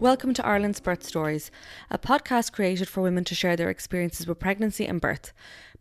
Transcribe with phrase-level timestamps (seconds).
[0.00, 1.50] Welcome to Ireland's Birth Stories,
[1.90, 5.32] a podcast created for women to share their experiences with pregnancy and birth.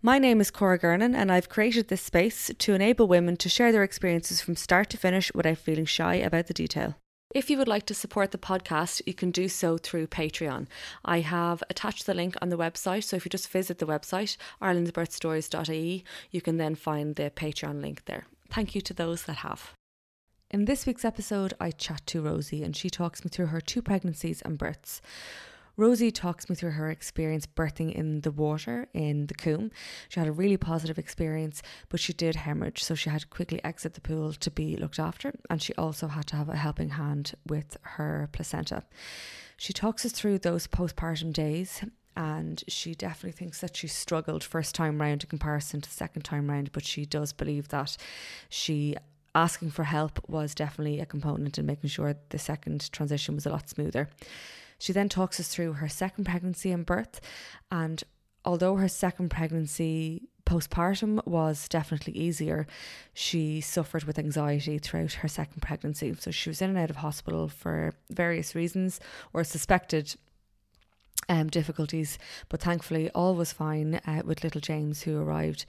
[0.01, 3.71] My name is Cora Gernan, and I've created this space to enable women to share
[3.71, 6.95] their experiences from start to finish without feeling shy about the detail.
[7.35, 10.65] If you would like to support the podcast, you can do so through Patreon.
[11.05, 14.35] I have attached the link on the website, so if you just visit the website,
[14.63, 18.25] irelandsbirthstories.ie, you can then find the Patreon link there.
[18.49, 19.76] Thank you to those that have.
[20.49, 23.81] In this week's episode, I chat to Rosie and she talks me through her two
[23.81, 25.01] pregnancies and births.
[25.75, 29.71] Rosie talks me through her experience birthing in the water in the Coombe.
[30.07, 33.61] She had a really positive experience, but she did hemorrhage, so she had to quickly
[33.65, 36.91] exit the pool to be looked after, and she also had to have a helping
[36.91, 38.83] hand with her placenta.
[39.57, 41.83] She talks us through those postpartum days
[42.15, 46.49] and she definitely thinks that she struggled first time round in comparison to second time
[46.49, 47.97] round, but she does believe that
[48.49, 48.95] she
[49.35, 53.49] asking for help was definitely a component in making sure the second transition was a
[53.49, 54.09] lot smoother.
[54.79, 57.19] She then talks us through her second pregnancy and birth,
[57.71, 58.03] and
[58.45, 62.65] although her second pregnancy postpartum was definitely easier,
[63.13, 66.15] she suffered with anxiety throughout her second pregnancy.
[66.17, 68.99] So she was in and out of hospital for various reasons
[69.33, 70.15] or suspected
[71.27, 72.17] um, difficulties,
[72.47, 75.65] but thankfully all was fine uh, with little James, who arrived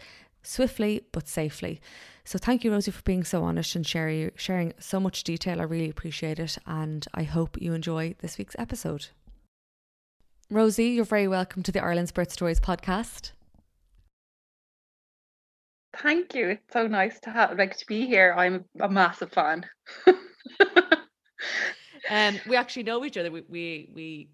[0.49, 1.81] swiftly but safely.
[2.25, 5.61] So thank you, Rosie, for being so honest and sharing sharing so much detail.
[5.61, 9.09] I really appreciate it, and I hope you enjoy this week's episode.
[10.51, 13.33] Rosie, you're very welcome to the Ireland's Birth Stories podcast.
[15.97, 16.51] Thank you.
[16.51, 18.35] It's so nice to have like to be here.
[18.37, 19.67] I'm a massive fan.
[22.11, 23.31] um, we actually know each other.
[23.31, 24.29] We we we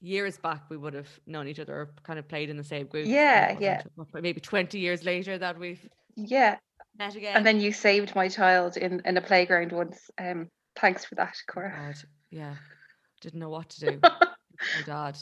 [0.00, 2.86] years back we would have known each other or kind of played in the same
[2.86, 3.06] group.
[3.06, 3.82] Yeah, yeah.
[4.14, 6.56] Maybe 20 years later that we've yeah
[6.98, 7.36] met again.
[7.36, 10.10] And then you saved my child in in a playground once.
[10.18, 11.74] Um thanks for that, Cora.
[11.76, 11.96] God,
[12.30, 12.54] yeah.
[13.20, 14.00] Didn't know what to do.
[14.02, 15.18] my dad.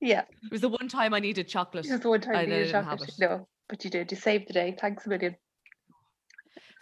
[0.00, 0.22] Yeah.
[0.44, 1.86] It was the one time I needed chocolate.
[1.86, 3.12] It was the one time I needed chocolate.
[3.20, 4.10] No, but you did.
[4.10, 4.74] You saved the day.
[4.78, 5.36] Thanks a million.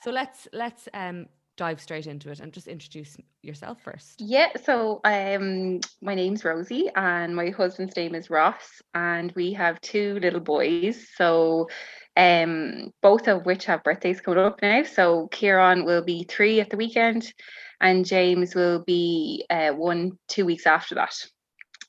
[0.03, 1.26] So let's let's um
[1.60, 4.19] dive straight into it and just introduce yourself first.
[4.19, 9.78] Yeah, so um my name's Rosie and my husband's name is Ross and we have
[9.82, 11.06] two little boys.
[11.16, 11.69] So
[12.16, 14.84] um both of which have birthdays coming up now.
[14.84, 17.31] So Kieran will be 3 at the weekend
[17.78, 21.15] and James will be uh 1 2 weeks after that.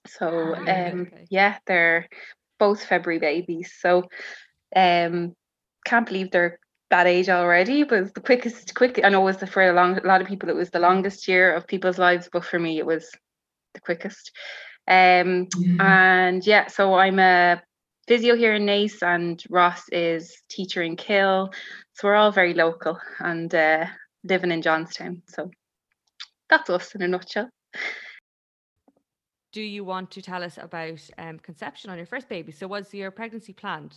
[0.06, 1.28] So ah, um okay.
[1.30, 2.10] yeah, they're
[2.60, 3.72] both February babies.
[3.80, 4.04] So
[4.76, 5.34] um
[5.86, 6.60] can't believe they're
[6.92, 9.02] that age already, but it was the quickest, quick.
[9.04, 10.80] I know it was the, for a long, a lot of people, it was the
[10.80, 13.10] longest year of people's lives, but for me, it was
[13.74, 14.32] the quickest.
[14.88, 15.48] Um,
[15.80, 17.62] and yeah, so I'm a
[18.08, 21.52] physio here in Naas, and Ross is teacher in Kill.
[21.94, 23.86] So we're all very local and uh,
[24.24, 25.22] living in Johnstown.
[25.28, 25.50] So
[26.50, 27.50] that's us in a nutshell.
[29.54, 32.52] Do you want to tell us about um, conception on your first baby?
[32.52, 33.96] So was your pregnancy planned?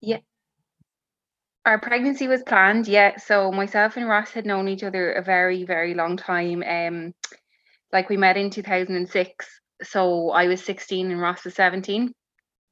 [0.00, 0.18] Yeah,
[1.64, 3.16] our pregnancy was planned, yeah.
[3.18, 6.62] So myself and Ross had known each other a very, very long time.
[6.66, 7.14] Um,
[7.92, 9.60] like we met in 2006.
[9.82, 12.12] So I was 16 and Ross was 17.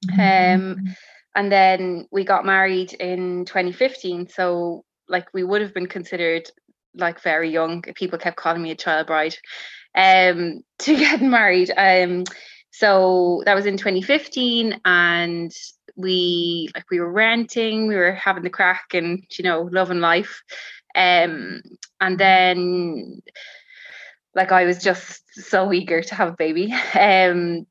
[0.07, 0.71] Mm-hmm.
[0.81, 0.95] Um,
[1.35, 4.29] and then we got married in 2015.
[4.29, 6.51] So like we would have been considered
[6.95, 7.83] like very young.
[7.95, 9.37] People kept calling me a child bride
[9.95, 11.71] um to get married.
[11.77, 12.25] Um
[12.73, 15.53] so that was in 2015 and
[16.01, 20.43] we like we were renting, we were having the crack and you know, loving life.
[20.95, 21.63] Um
[22.01, 23.23] and then
[24.35, 26.75] like I was just so eager to have a baby.
[26.95, 27.67] Um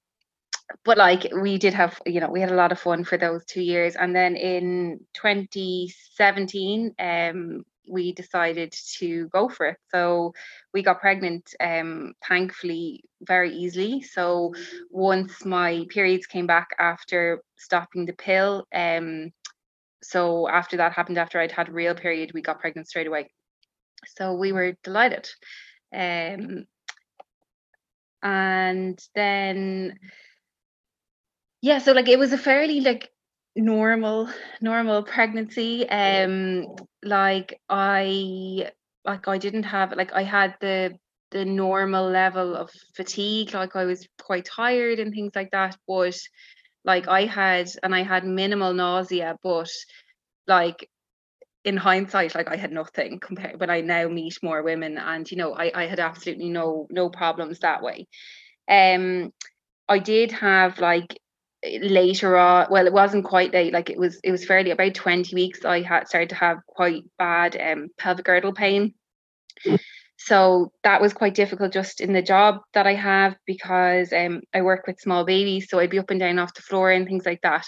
[0.86, 3.44] but like we did have you know we had a lot of fun for those
[3.46, 9.78] two years and then in 2017 um we decided to go for it.
[9.92, 10.34] So
[10.74, 14.02] we got pregnant um thankfully very easily.
[14.02, 14.54] So
[14.92, 19.32] once my periods came back after stopping the pill um
[20.02, 23.30] so after that happened after I'd had a real period we got pregnant straight away.
[24.18, 25.30] So we were delighted.
[25.94, 26.66] Um
[28.22, 29.98] and then
[31.62, 33.10] yeah so like it was a fairly like
[33.60, 34.30] normal
[34.62, 36.66] normal pregnancy um
[37.04, 38.70] like i
[39.06, 40.98] like i didn't have like i had the
[41.32, 46.18] the normal level of fatigue like i was quite tired and things like that but
[46.86, 49.70] like i had and i had minimal nausea but
[50.48, 50.88] like
[51.66, 55.38] in hindsight like i had nothing compared when i now meet more women and you
[55.38, 58.08] know i i had absolutely no no problems that way.
[58.70, 59.32] Um
[59.88, 61.20] i did have like
[61.64, 65.36] later on well it wasn't quite late like it was it was fairly about 20
[65.36, 68.94] weeks i had started to have quite bad um pelvic girdle pain.
[70.22, 74.62] So that was quite difficult just in the job that i have because um i
[74.62, 77.26] work with small babies so i'd be up and down off the floor and things
[77.26, 77.66] like that.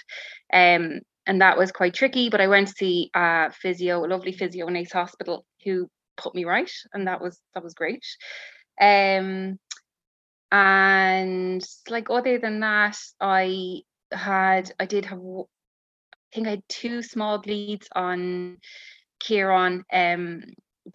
[0.53, 4.31] Um and that was quite tricky but i went to see a physio a lovely
[4.31, 8.05] physio in Naas hospital who put me right and that was that was great.
[8.79, 9.59] Um
[10.51, 13.81] and like other than that i
[14.11, 15.43] had i did have i
[16.33, 18.57] think i had two small bleeds on
[19.21, 20.43] Kieran um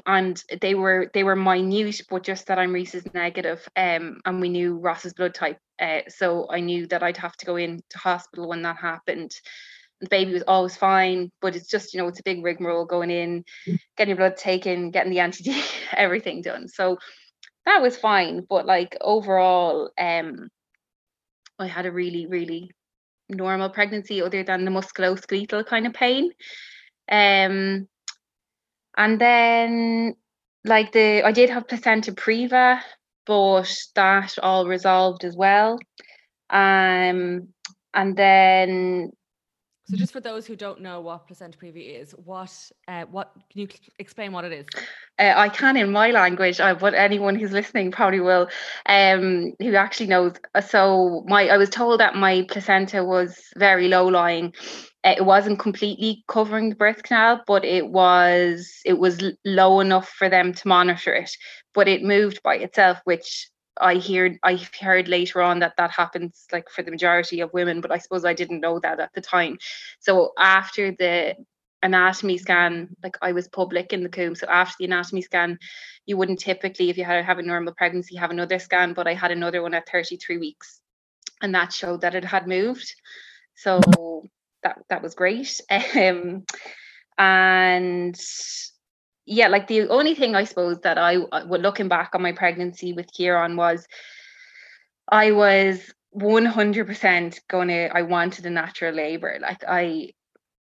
[0.05, 4.49] and they were they were minute but just that I'm Rhesus negative um and we
[4.49, 8.49] knew Ross's blood type uh, so I knew that I'd have to go into hospital
[8.49, 9.31] when that happened.
[10.01, 13.11] The baby was always fine but it's just you know it's a big rigmarole going
[13.11, 13.45] in
[13.97, 15.55] getting your blood taken getting the anti
[15.93, 16.69] everything done.
[16.69, 16.99] So
[17.67, 20.49] that was fine but like overall um
[21.59, 22.71] I had a really really
[23.29, 26.31] normal pregnancy other than the musculoskeletal kind of pain.
[27.11, 27.89] Um
[28.97, 30.15] and then
[30.65, 32.81] like the I did have placenta previa
[33.27, 35.79] but that all resolved as well.
[36.51, 37.49] Um
[37.95, 39.11] and then
[39.89, 42.53] so just for those who don't know what placenta previa is, what
[42.89, 43.69] uh, what can you
[44.01, 44.67] explain what it is?
[45.19, 48.49] Uh, I can in my language, uh, but anyone who's listening probably will,
[48.87, 50.35] um, who actually knows.
[50.57, 54.53] Uh, so my I was told that my placenta was very low lying.
[55.05, 60.09] Uh, it wasn't completely covering the birth canal, but it was it was low enough
[60.09, 61.31] for them to monitor it.
[61.75, 63.49] But it moved by itself, which
[63.81, 67.81] I hear I heard later on that that happens like for the majority of women,
[67.81, 69.59] but I suppose I didn't know that at the time.
[70.01, 71.37] So after the
[71.83, 75.59] anatomy scan, like I was public in the Coombe, so after the anatomy scan,
[76.07, 79.15] you wouldn't typically, if you had have a normal pregnancy, have another scan, but I
[79.15, 80.81] had another one at 33 weeks,
[81.43, 82.93] and that showed that it had moved.
[83.55, 83.81] So
[84.63, 85.61] that that was great.
[85.97, 86.45] Um,
[87.19, 88.15] and
[89.27, 92.33] yeah, like the only thing I suppose that I uh, would looking back on my
[92.33, 93.87] pregnancy with Kieran was
[95.09, 100.13] I was 100% gonna I wanted a natural labor like I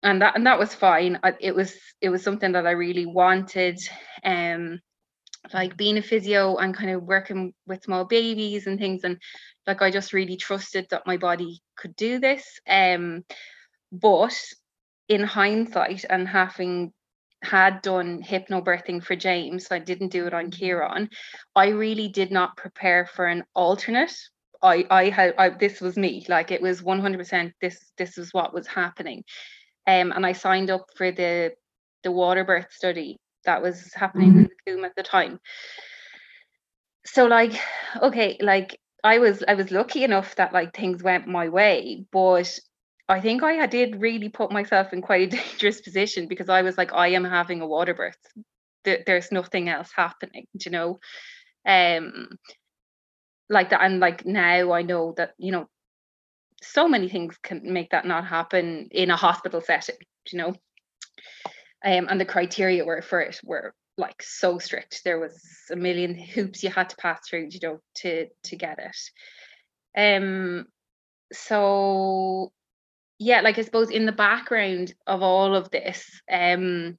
[0.01, 1.19] and that and that was fine.
[1.24, 3.80] I, it was it was something that I really wanted
[4.24, 4.80] um
[5.54, 9.21] like being a physio and kind of working with small babies and things and
[9.68, 13.25] like I just really trusted that my body could do this um
[13.92, 14.38] but
[15.09, 16.94] in hindsight and having
[17.44, 20.59] had done hypnobirthing for James, so I didn't do it on mm-hmm.
[20.59, 21.09] Kieran.
[21.56, 24.16] I really did not prepare for an alternate.
[24.62, 28.54] I I had I, this was me, like it was 100% this this was what
[28.54, 29.23] was happening.
[29.85, 31.54] Um, and I signed up for the
[32.04, 34.40] the water birth study that was happening mm-hmm.
[34.40, 35.40] in the Coombe at the time.
[37.06, 37.54] So like,
[38.02, 42.59] okay, like I was I was lucky enough that like things went my way, but
[43.10, 46.78] I think I did really put myself in quite a dangerous position because I was
[46.78, 48.18] like, I am having a water birth.
[48.83, 51.00] There's nothing else happening, you know.
[51.66, 52.38] Um,
[53.50, 55.69] like that, and like now I know that you know,
[56.62, 59.95] so many things can make that not happen in a hospital setting,
[60.31, 60.50] you know.
[61.86, 65.02] Um, and the criteria were for it were like so strict.
[65.04, 65.42] There was
[65.72, 68.98] a million hoops you had to pass through, you know, to to get it.
[69.95, 70.66] Um,
[71.31, 72.52] so
[73.20, 76.98] yeah, like I suppose in the background of all of this, um,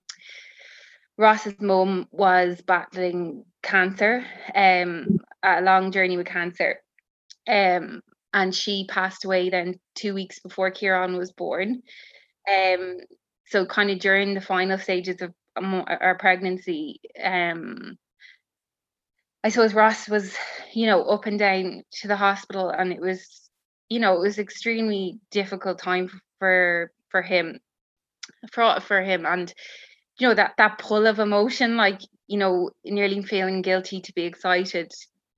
[1.16, 6.80] Ross's mum was battling cancer, um, a long journey with cancer.
[7.48, 8.02] Um,
[8.32, 11.82] and she passed away then two weeks before Kieran was born.
[12.50, 12.98] Um,
[13.46, 17.96] so kind of during the final stages of our pregnancy, um,
[19.44, 20.34] I suppose Ross was,
[20.72, 23.43] you know, up and down to the hospital, and it was
[23.94, 26.10] you know, it was extremely difficult time
[26.40, 27.60] for for him
[28.50, 29.24] for for him.
[29.24, 29.54] And
[30.18, 34.24] you know that that pull of emotion like you know nearly feeling guilty to be
[34.24, 34.90] excited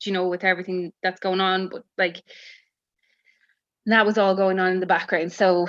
[0.05, 2.23] you know with everything that's going on but like
[3.87, 5.33] that was all going on in the background.
[5.33, 5.69] So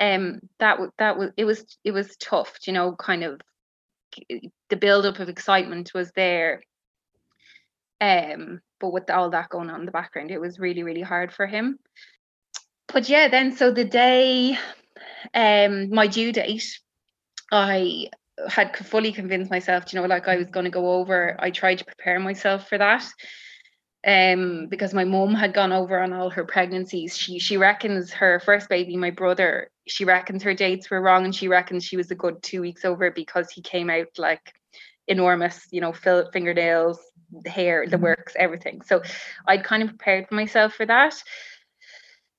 [0.00, 3.40] um that was that was it was it was tough you know kind of
[4.70, 6.62] the build up of excitement was there
[8.00, 11.32] um but with all that going on in the background it was really really hard
[11.32, 11.78] for him.
[12.92, 14.58] But yeah then so the day
[15.34, 16.78] um my due date
[17.50, 18.08] i
[18.48, 21.78] had fully convinced myself you know like i was going to go over i tried
[21.78, 23.04] to prepare myself for that
[24.06, 27.16] um because my mom had gone over on all her pregnancies.
[27.16, 31.34] She she reckons her first baby my brother she reckons her dates were wrong and
[31.34, 34.54] she reckons she was a good two weeks over because he came out like
[35.08, 37.00] enormous you know fingernails
[37.42, 38.04] the hair the mm-hmm.
[38.04, 39.02] works everything so
[39.46, 41.22] i'd kind of prepared myself for that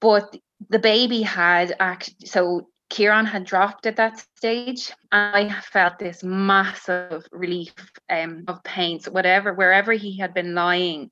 [0.01, 0.35] but
[0.69, 4.91] the baby had actually, so Kieran had dropped at that stage.
[5.11, 7.73] I felt this massive relief
[8.09, 8.99] um, of pain.
[8.99, 11.11] So whatever, wherever he had been lying,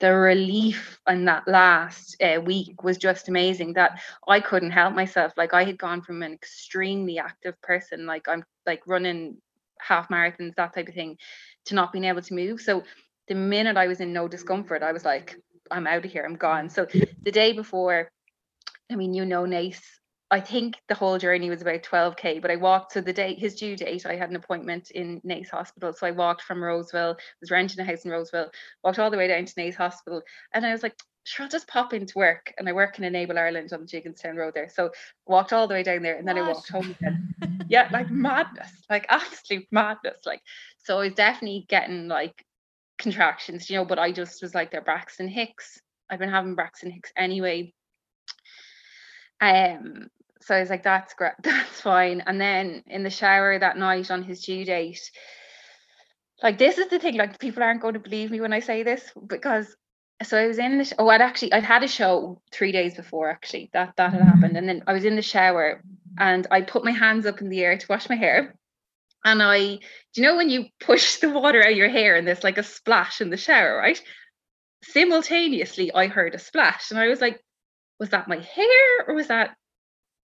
[0.00, 5.32] the relief in that last uh, week was just amazing that I couldn't help myself.
[5.36, 9.36] Like I had gone from an extremely active person, like I'm like running
[9.80, 11.16] half marathons, that type of thing,
[11.66, 12.60] to not being able to move.
[12.60, 12.82] So
[13.28, 15.36] the minute I was in no discomfort, I was like,
[15.70, 16.68] I'm out of here, I'm gone.
[16.68, 16.86] So
[17.22, 18.10] the day before,
[18.90, 19.80] I mean, you know, Naas,
[20.30, 22.92] I think the whole journey was about 12k, but I walked.
[22.92, 25.92] So the day his due date, I had an appointment in Naas Hospital.
[25.92, 28.50] So I walked from Roseville, was renting a house in Roseville,
[28.82, 31.68] walked all the way down to Naas Hospital, and I was like, sure, I'll just
[31.68, 32.52] pop into work.
[32.58, 34.68] And I work in Enable Ireland on the Jigginstown Road there.
[34.68, 34.90] So
[35.26, 36.44] walked all the way down there, and then what?
[36.44, 37.34] I walked home again.
[37.68, 40.20] yeah, like madness, like absolute madness.
[40.24, 40.42] Like
[40.78, 42.44] so, I was definitely getting like
[42.98, 43.84] contractions, you know.
[43.84, 45.80] But I just was like, they're Braxton Hicks.
[46.10, 47.72] I've been having Braxton Hicks anyway
[49.40, 50.08] um,
[50.40, 52.22] so I was like, that's great, that's fine.
[52.26, 55.10] And then in the shower that night on his due date,
[56.42, 58.82] like this is the thing, like people aren't going to believe me when I say
[58.82, 59.74] this because
[60.22, 62.94] so I was in the sh- oh I'd actually I'd had a show three days
[62.94, 65.82] before actually that that had happened and then I was in the shower
[66.18, 68.54] and I put my hands up in the air to wash my hair
[69.24, 69.80] and I do
[70.14, 72.62] you know when you push the water out of your hair and there's like a
[72.62, 74.00] splash in the shower right?
[74.82, 77.40] Simultaneously I heard a splash and I was like
[77.98, 79.56] was that my hair or was that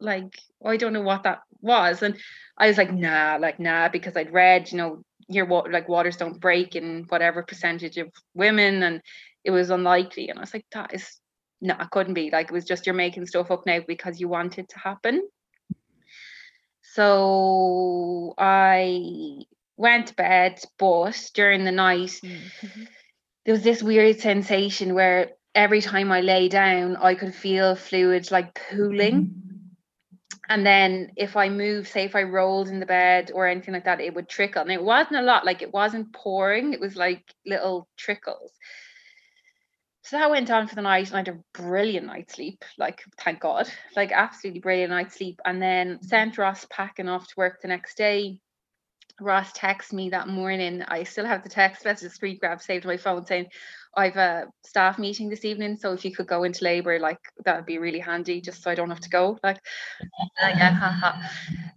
[0.00, 2.02] like I don't know what that was.
[2.02, 2.16] And
[2.56, 6.16] I was like nah like nah because I'd read you know your water like waters
[6.16, 9.00] don't break in whatever percentage of women and
[9.44, 10.28] it was unlikely.
[10.28, 11.18] And I was like that is
[11.60, 12.30] no it couldn't be.
[12.30, 15.26] Like it was just you're making stuff up now because you want it to happen
[16.94, 19.44] so I
[19.76, 22.84] went to bed but during the night mm-hmm.
[23.44, 28.30] there was this weird sensation where every time I lay down, I could feel fluid
[28.30, 29.34] like pooling.
[30.48, 33.84] And then if I moved, say if I rolled in the bed or anything like
[33.84, 34.62] that, it would trickle.
[34.62, 38.52] And it wasn't a lot, like it wasn't pouring, it was like little trickles.
[40.02, 42.64] So that went on for the night, and I had a brilliant night's sleep.
[42.78, 45.40] Like, thank God, like absolutely brilliant night's sleep.
[45.44, 48.40] And then sent Ross packing off to work the next day.
[49.20, 50.82] Ross texted me that morning.
[50.88, 53.46] I still have the text message screen grab saved on my phone saying,
[53.94, 57.56] I've a staff meeting this evening, so if you could go into labour, like that
[57.56, 59.38] would be really handy, just so I don't have to go.
[59.42, 59.58] Like,
[60.40, 61.18] yeah, haha.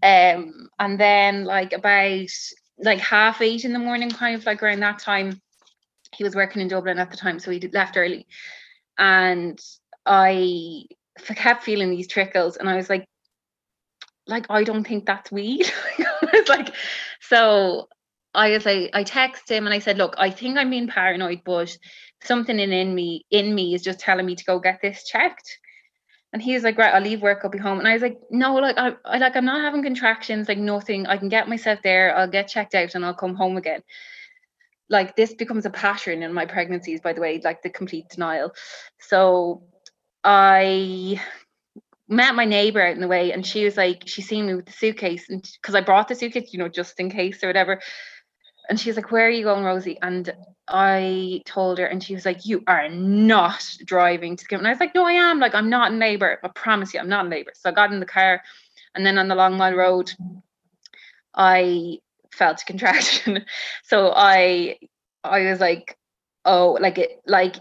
[0.01, 2.29] Um, and then like about
[2.77, 5.41] like half eight in the morning, kind of like around that time,
[6.13, 8.27] he was working in Dublin at the time, so he left early,
[8.97, 9.59] and
[10.05, 10.85] I
[11.19, 13.05] kept feeling these trickles, and I was like,
[14.27, 15.71] like I don't think that's weed.
[15.97, 16.73] it's like
[17.21, 17.87] so
[18.33, 21.41] I was like, I texted him and I said, look, I think I'm being paranoid,
[21.45, 21.77] but
[22.23, 25.59] something in, in me in me is just telling me to go get this checked.
[26.31, 27.77] And he was like, right, I'll leave work, I'll be home.
[27.77, 31.05] And I was like, no, like I, I like I'm not having contractions, like nothing.
[31.05, 33.83] I can get myself there, I'll get checked out and I'll come home again.
[34.93, 38.53] Like this becomes a pattern in my pregnancies, by the way, like the complete denial.
[38.99, 39.63] So
[40.23, 41.19] I
[42.07, 44.67] met my neighbor out in the way and she was like she seen me with
[44.67, 47.81] the suitcase and because I brought the suitcase you know just in case or whatever.
[48.69, 49.97] And she's like where are you going Rosie?
[50.01, 50.31] And
[50.67, 54.79] I told her and she was like you are not driving to and I was
[54.79, 55.39] like no I am.
[55.39, 57.91] Like I'm not in labor I promise you I'm not in labor so I got
[57.91, 58.41] in the car
[58.95, 60.13] and then on the long mile road
[61.33, 61.97] I
[62.33, 63.45] felt a contraction
[63.83, 64.77] so I
[65.23, 65.97] I was like
[66.45, 67.55] oh like it like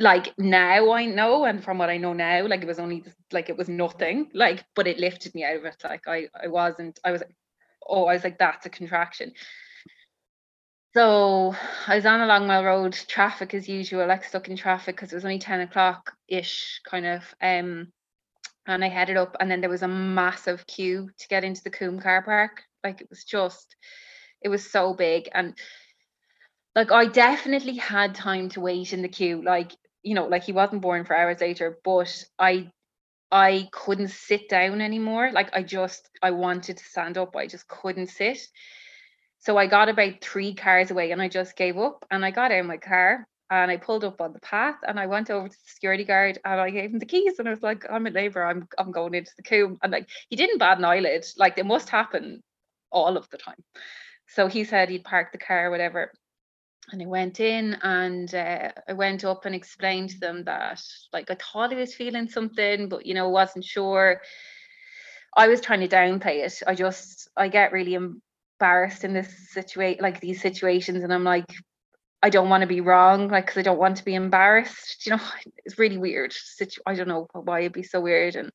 [0.00, 3.50] like now I know, and from what I know now, like it was only like
[3.50, 5.76] it was nothing, like, but it lifted me out of it.
[5.84, 7.22] Like I, I wasn't, I was,
[7.86, 9.32] oh, I was like, that's a contraction.
[10.94, 11.54] So
[11.86, 15.12] I was on a long mile road, traffic as usual, like stuck in traffic because
[15.12, 17.22] it was only 10 o'clock ish, kind of.
[17.40, 17.92] Um,
[18.66, 21.70] and I headed up, and then there was a massive queue to get into the
[21.70, 22.62] Coombe car park.
[22.84, 23.76] Like it was just,
[24.42, 25.28] it was so big.
[25.34, 25.54] And
[26.74, 29.42] like I definitely had time to wait in the queue.
[29.42, 29.72] Like,
[30.02, 32.70] you know, like he wasn't born for hours later, but I
[33.32, 35.30] I couldn't sit down anymore.
[35.32, 37.36] Like I just I wanted to stand up.
[37.36, 38.40] I just couldn't sit.
[39.38, 42.52] So I got about three cars away and I just gave up and I got
[42.52, 45.48] out of my car and I pulled up on the path and I went over
[45.48, 48.06] to the security guard and I gave him the keys and I was like, I'm
[48.06, 49.78] a labor, I'm I'm going into the Coombe.
[49.82, 51.24] And like he didn't bat an eyelid.
[51.36, 52.42] Like it must happen
[52.90, 53.62] all of the time.
[54.28, 56.12] So he said he'd park the car, whatever.
[56.92, 60.82] And I went in and uh, I went up and explained to them that
[61.12, 64.20] like I thought I was feeling something, but you know, wasn't sure.
[65.36, 66.62] I was trying to downplay it.
[66.66, 71.46] I just I get really embarrassed in this situation, like these situations, and I'm like,
[72.22, 75.06] I don't want to be wrong, like because I don't want to be embarrassed.
[75.06, 75.22] You know,
[75.64, 76.34] it's really weird.
[76.86, 78.36] I don't know why it'd be so weird.
[78.36, 78.50] And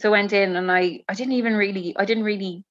[0.00, 2.64] so I went in and I I didn't even really I didn't really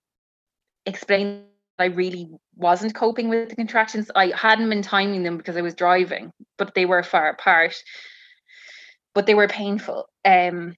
[0.90, 1.46] explain
[1.80, 4.12] I really wasn't coping with the contractions.
[4.14, 7.76] I hadn't been timing them because I was driving, but they were far apart.
[9.16, 10.08] But they were painful.
[10.26, 10.76] Um,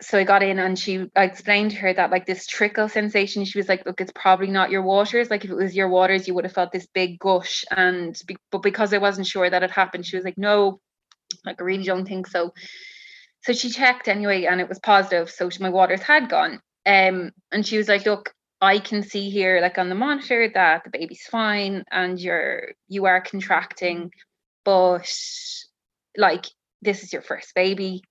[0.00, 3.44] so I got in and she I explained to her that like this trickle sensation.
[3.44, 5.30] She was like, "Look, it's probably not your waters.
[5.30, 8.36] Like if it was your waters, you would have felt this big gush." And be,
[8.50, 10.80] but because I wasn't sure that it happened, she was like, "No,
[11.44, 12.52] like I really don't think so."
[13.42, 15.30] So she checked anyway, and it was positive.
[15.30, 16.60] So my waters had gone.
[16.86, 20.84] Um, and she was like, "Look, I can see here, like on the monitor, that
[20.84, 24.10] the baby's fine and you're you are contracting,
[24.64, 25.08] but
[26.16, 26.46] like
[26.82, 28.02] this is your first baby.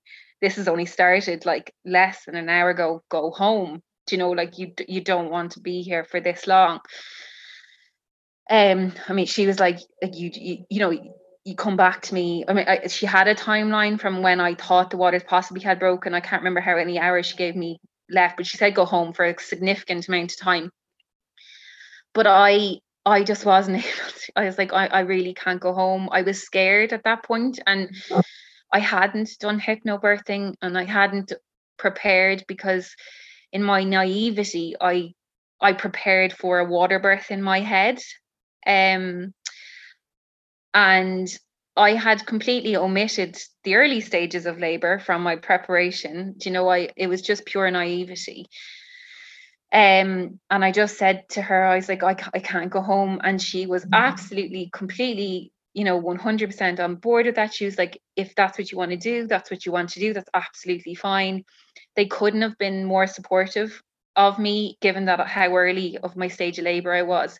[0.41, 3.03] This has only started like less than an hour ago.
[3.09, 3.81] Go home.
[4.05, 6.79] Do you know, like you you don't want to be here for this long.
[8.49, 10.91] Um, I mean, she was like, like you you, you know,
[11.43, 12.45] you come back to me.
[12.47, 15.79] I mean, I, she had a timeline from when I thought the waters possibly had
[15.79, 16.13] broken.
[16.13, 19.13] I can't remember how many hours she gave me left, but she said go home
[19.13, 20.71] for a significant amount of time.
[22.13, 24.31] But I I just wasn't able to.
[24.35, 26.09] I was like, I, I really can't go home.
[26.11, 27.89] I was scared at that point and
[28.71, 31.31] I hadn't done hypnobirthing and I hadn't
[31.77, 32.93] prepared because
[33.53, 35.13] in my naivety, I
[35.61, 37.99] I prepared for a water birth in my head.
[38.65, 39.33] Um
[40.73, 41.27] and
[41.77, 46.33] I had completely omitted the early stages of labor from my preparation.
[46.37, 48.47] Do you know, I it was just pure naivety.
[49.71, 53.19] Um, and I just said to her, I was like, I, I can't go home.
[53.23, 53.93] And she was mm-hmm.
[53.93, 57.53] absolutely, completely, you know, 100% on board with that.
[57.53, 59.99] She was like, if that's what you want to do, that's what you want to
[59.99, 60.13] do.
[60.13, 61.43] That's absolutely fine.
[61.95, 63.83] They couldn't have been more supportive
[64.15, 67.37] of me, given that how early of my stage of labor I was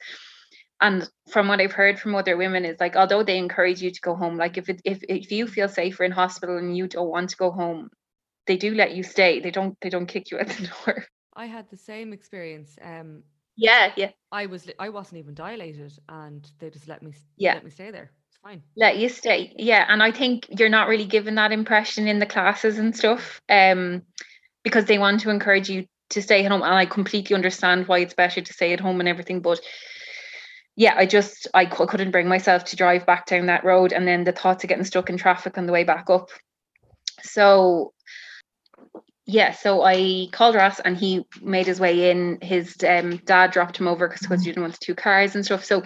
[0.79, 4.01] and from what I've heard from other women is like although they encourage you to
[4.01, 7.09] go home, like if it, if if you feel safer in hospital and you don't
[7.09, 7.89] want to go home,
[8.45, 9.39] they do let you stay.
[9.39, 11.05] They don't they don't kick you at the door.
[11.35, 12.77] I had the same experience.
[12.81, 13.23] Um
[13.55, 14.11] yeah, yeah.
[14.31, 17.55] I was I wasn't even dilated and they just let me yeah.
[17.55, 18.11] let me stay there.
[18.29, 18.61] It's fine.
[18.75, 19.53] Let you stay.
[19.57, 19.83] Yeah.
[19.87, 23.41] And I think you're not really given that impression in the classes and stuff.
[23.49, 24.03] Um
[24.63, 26.61] because they want to encourage you to stay at home.
[26.61, 29.41] And I completely understand why it's better to stay at home and everything.
[29.41, 29.59] But
[30.77, 34.07] yeah, I just I c- couldn't bring myself to drive back down that road, and
[34.07, 36.29] then the thoughts of getting stuck in traffic on the way back up.
[37.23, 37.93] So
[39.25, 42.37] yeah, so I called Ross and he made his way in.
[42.41, 45.65] His um, dad dropped him over because he didn't want the two cars and stuff.
[45.65, 45.81] So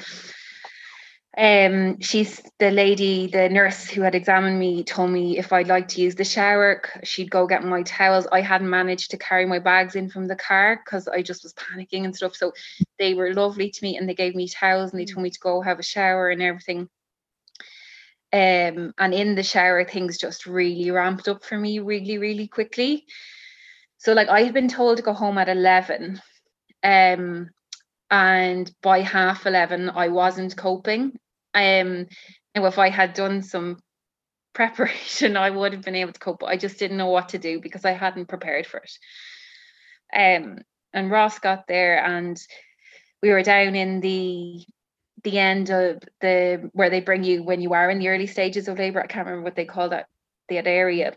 [1.38, 5.88] um she's the lady the nurse who had examined me told me if i'd like
[5.88, 8.28] to use the shower she'd go get my towels.
[8.34, 11.54] I hadn't managed to carry my bags in from the car because i just was
[11.54, 12.36] panicking and stuff.
[12.36, 12.52] So
[13.00, 15.40] they were lovely to me and they gave me towels and they told me to
[15.40, 16.90] go have a shower and everything.
[18.34, 23.06] Um and in the shower things just really ramped up for me really really quickly.
[24.00, 26.22] So like i had been told to go home at 11
[26.84, 27.50] um
[28.12, 31.18] and by half 11 i wasn't coping.
[31.54, 32.08] Um
[32.54, 33.80] and if i had done some
[34.54, 37.38] preparation i would have been able to cope but i just didn't know what to
[37.40, 38.92] do because i hadn't prepared for it.
[40.14, 40.60] Um
[40.94, 42.38] and ross got there and
[43.24, 44.66] we were down in the
[45.24, 48.68] the end of the where they bring you when you are in the early stages
[48.68, 50.08] of labor i can't remember what they call that
[50.50, 51.16] that area.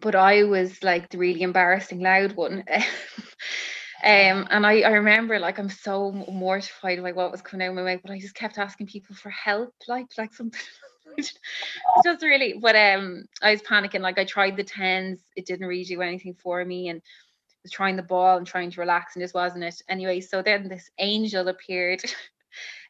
[0.00, 2.64] But i was like the really embarrassing loud one
[4.04, 7.76] Um, and I, I remember like I'm so mortified by what was coming out of
[7.76, 10.60] my mouth, but I just kept asking people for help, like like something.
[11.16, 11.34] it's
[12.04, 14.00] just really, but um, I was panicking.
[14.00, 17.02] Like I tried the tens, it didn't really do anything for me, and
[17.64, 19.82] was trying the ball and trying to relax, and just wasn't it.
[19.88, 22.02] Anyway, so then this angel appeared.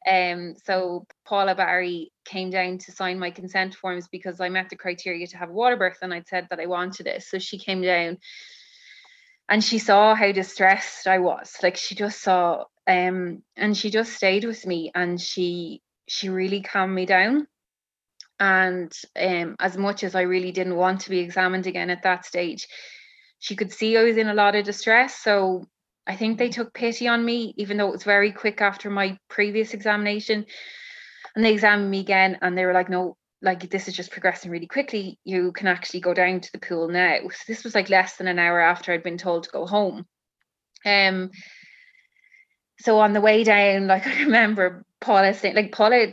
[0.08, 4.76] Um, so Paula Barry came down to sign my consent forms because I met the
[4.76, 7.24] criteria to have a water birth and I'd said that I wanted it.
[7.24, 8.18] So she came down
[9.48, 11.56] and she saw how distressed I was.
[11.62, 16.62] Like she just saw um and she just stayed with me and she she really
[16.62, 17.46] calmed me down.
[18.40, 22.24] And um as much as I really didn't want to be examined again at that
[22.26, 22.68] stage,
[23.38, 25.16] she could see I was in a lot of distress.
[25.18, 25.64] So
[26.06, 29.18] I think they took pity on me, even though it was very quick after my
[29.28, 30.46] previous examination.
[31.36, 34.50] And they examined me again and they were like, no, like this is just progressing
[34.50, 35.18] really quickly.
[35.24, 37.18] You can actually go down to the pool now.
[37.28, 40.06] So this was like less than an hour after I'd been told to go home.
[40.84, 41.30] Um
[42.80, 46.08] so on the way down, like I remember Paula saying, like Paula,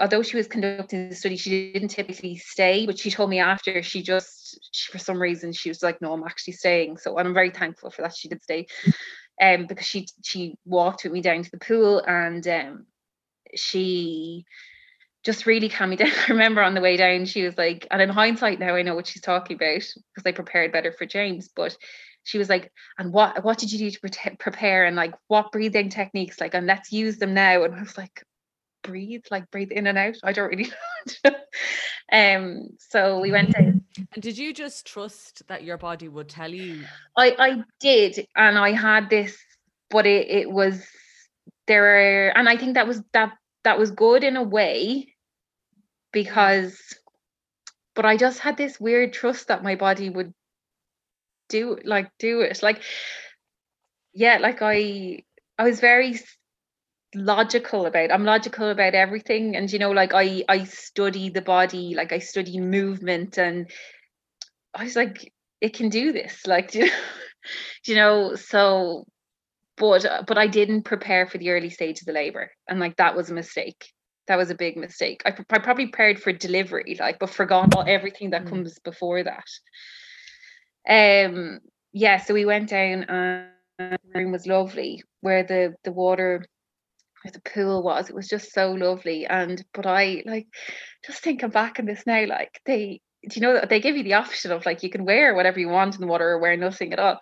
[0.00, 3.82] although she was conducting the study, she didn't typically stay, but she told me after
[3.82, 6.98] she just she, for some reason she was like, no, I'm actually staying.
[6.98, 8.16] So I'm very thankful for that.
[8.16, 8.66] She did stay
[9.40, 12.86] um, because she she walked with me down to the pool and um,
[13.54, 14.44] she
[15.24, 16.10] just really calmed me down.
[16.10, 18.94] I remember on the way down, she was like, and in hindsight now I know
[18.94, 21.76] what she's talking about because I prepared better for James, but
[22.22, 25.52] she was like, and what what did you do to pre- prepare and like what
[25.52, 27.64] breathing techniques like and let's use them now.
[27.64, 28.24] And I was like,
[28.82, 30.16] breathe, like breathe in and out.
[30.22, 30.70] I don't really
[31.24, 31.34] know.
[32.12, 33.64] um, so we went out.
[33.64, 36.84] And did you just trust that your body would tell you?
[37.16, 39.36] I I did, and I had this,
[39.90, 40.82] but it it was
[41.66, 43.32] there are, and I think that was that
[43.64, 45.13] that was good in a way
[46.14, 46.80] because,
[47.94, 50.32] but I just had this weird trust that my body would
[51.50, 52.62] do like do it.
[52.62, 52.82] Like
[54.14, 55.18] yeah like i
[55.58, 56.18] i was very
[57.14, 59.56] logical about i'm logical about everything.
[59.56, 63.70] And you know like i i study the body like i study movement and
[64.74, 66.92] i was like it can do this like you know,
[67.86, 69.04] you know so
[69.76, 72.50] but but i didn't prepare for the early stage of the labor.
[72.68, 73.92] And like that was a mistake
[74.26, 77.84] that was a big mistake i, I probably prepared for delivery like but forgot all
[77.86, 78.48] everything that mm.
[78.48, 79.46] comes before that
[80.88, 81.60] um
[81.92, 86.44] yeah so we went down and the room was lovely where the the water
[87.24, 88.08] where the pool was.
[88.08, 89.26] It was just so lovely.
[89.26, 90.46] And but I like
[91.04, 94.04] just thinking back in this now, like they do you know that they give you
[94.04, 96.56] the option of like you can wear whatever you want in the water or wear
[96.56, 97.20] nothing at all.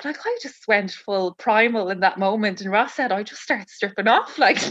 [0.00, 2.60] But like I just went full primal in that moment.
[2.60, 4.38] And Ross said, I just started stripping off.
[4.38, 4.62] Like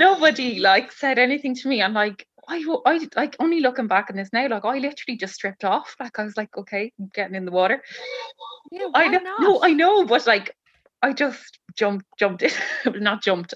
[0.00, 1.80] nobody like said anything to me.
[1.80, 5.34] I'm like, I, I like only looking back on this now, like I literally just
[5.34, 5.94] stripped off.
[6.00, 7.82] Like I was like, okay, I'm getting in the water.
[8.72, 9.40] Yeah, I know, not?
[9.40, 10.54] no, I know, but like
[11.02, 12.50] I just jumped jumped in
[13.02, 13.54] not jumped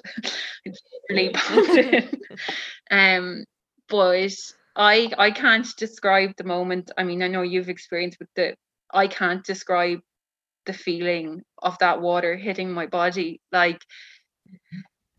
[1.10, 2.08] really pumped in
[2.90, 3.44] um
[3.88, 4.30] but
[4.76, 8.54] I I can't describe the moment I mean I know you've experienced with the
[8.92, 10.00] I can't describe
[10.66, 13.80] the feeling of that water hitting my body like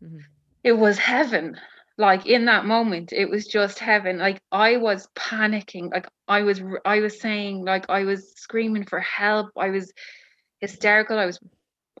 [0.02, 0.18] mm-hmm.
[0.62, 1.56] it was heaven
[1.98, 6.60] like in that moment it was just heaven like i was panicking like i was
[6.84, 9.92] i was saying like i was screaming for help i was
[10.60, 11.38] hysterical i was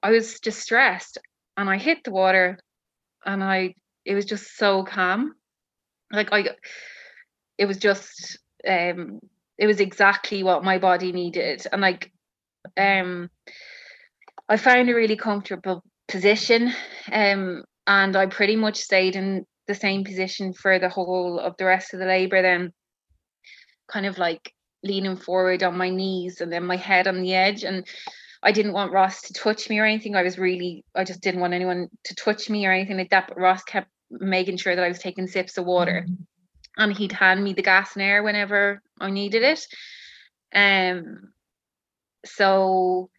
[0.02, 1.18] I was distressed
[1.56, 2.58] and I hit the water
[3.24, 3.74] and I
[4.04, 5.34] it was just so calm.
[6.10, 6.48] Like I
[7.56, 9.20] it was just um
[9.58, 11.64] it was exactly what my body needed.
[11.70, 12.10] And like
[12.76, 13.30] um
[14.48, 16.72] I found a really comfortable position.
[17.10, 21.64] Um and I pretty much stayed in the same position for the whole of the
[21.64, 22.72] rest of the labor then
[23.88, 27.64] kind of like leaning forward on my knees and then my head on the edge
[27.64, 27.86] and
[28.42, 30.16] I didn't want Ross to touch me or anything.
[30.16, 33.28] I was really, I just didn't want anyone to touch me or anything like that.
[33.28, 36.04] But Ross kept making sure that I was taking sips of water.
[36.04, 36.22] Mm-hmm.
[36.78, 39.66] And he'd hand me the gas and air whenever I needed it.
[40.54, 41.31] Um
[42.24, 43.10] so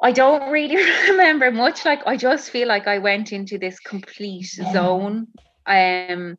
[0.00, 0.76] I don't really
[1.10, 1.84] remember much.
[1.84, 5.28] Like I just feel like I went into this complete zone.
[5.66, 6.36] Um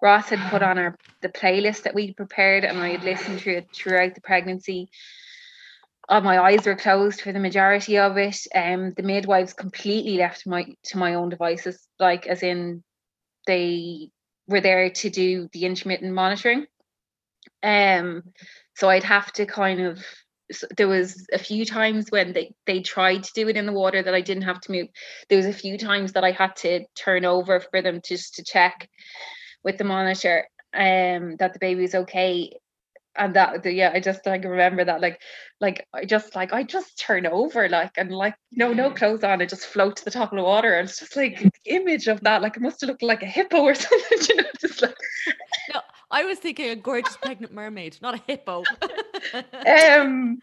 [0.00, 3.50] Ross had put on our the playlist that we prepared and I had listened to
[3.50, 4.90] it throughout the pregnancy
[6.08, 8.38] uh, my eyes were closed for the majority of it.
[8.54, 12.82] Um, the midwives completely left my to my own devices, like as in
[13.46, 14.10] they
[14.46, 16.66] were there to do the intermittent monitoring.
[17.62, 18.22] Um,
[18.74, 20.02] so I'd have to kind of
[20.50, 23.72] so there was a few times when they they tried to do it in the
[23.72, 24.88] water that I didn't have to move.
[25.28, 28.44] There was a few times that I had to turn over for them just to
[28.44, 28.88] check
[29.62, 32.58] with the monitor um that the baby was okay.
[33.16, 35.20] And that yeah i just like remember that like
[35.60, 39.42] like i just like i just turn over like and like no no clothes on
[39.42, 42.06] i just float to the top of the water and it's just like the image
[42.06, 44.82] of that like it must have looked like a hippo or something you know just
[44.82, 44.94] like
[45.74, 45.80] no
[46.12, 48.62] i was thinking a gorgeous pregnant mermaid not a hippo
[49.66, 50.38] um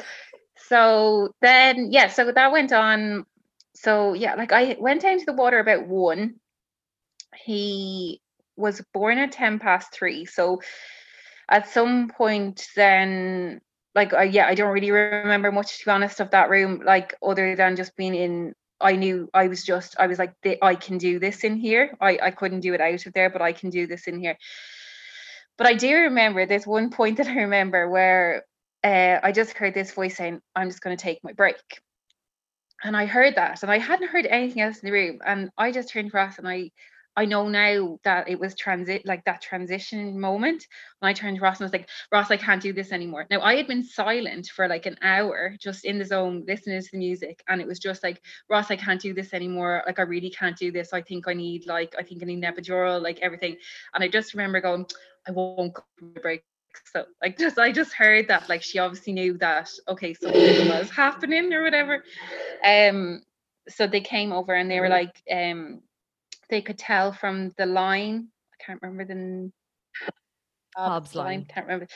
[0.57, 3.25] so then yeah so that went on.
[3.75, 6.35] So yeah like i went down to the water about one.
[7.35, 8.21] He
[8.55, 10.25] was born at 10 past three.
[10.25, 10.61] So
[11.49, 13.61] at some point then
[13.93, 17.15] like uh, yeah i don't really remember much to be honest of that room like
[17.23, 20.97] other than just being in i knew i was just i was like i can
[20.97, 21.95] do this in here.
[22.01, 24.37] I i couldn't do it out of there but i can do this in here.
[25.57, 28.43] But i do remember there's one point that i remember where
[28.85, 31.81] uh, i just heard this voice saying i'm just going to take my break
[32.83, 35.71] and i heard that and i hadn't heard anything else in the room and i
[35.71, 36.71] just turned us and i
[37.17, 40.67] I know now that it was transit like that transition moment
[40.99, 43.25] when I turned to Ross and I was like, Ross, I can't do this anymore.
[43.29, 46.89] Now I had been silent for like an hour, just in the zone, listening to
[46.91, 49.83] the music, and it was just like, Ross, I can't do this anymore.
[49.85, 50.91] Like I really can't do this.
[50.91, 53.55] I think I need like I think I need an epidural, like everything.
[53.93, 54.85] And I just remember going,
[55.27, 55.77] I won't
[56.21, 56.43] break.
[56.91, 60.89] So like just I just heard that like she obviously knew that okay something was
[60.89, 62.03] happening or whatever.
[62.65, 63.21] Um
[63.67, 65.81] so they came over and they were like um
[66.49, 68.27] they could tell from the line.
[68.53, 69.51] I can't remember the
[70.75, 71.25] Hobbs line.
[71.25, 71.45] line.
[71.45, 71.87] Can't remember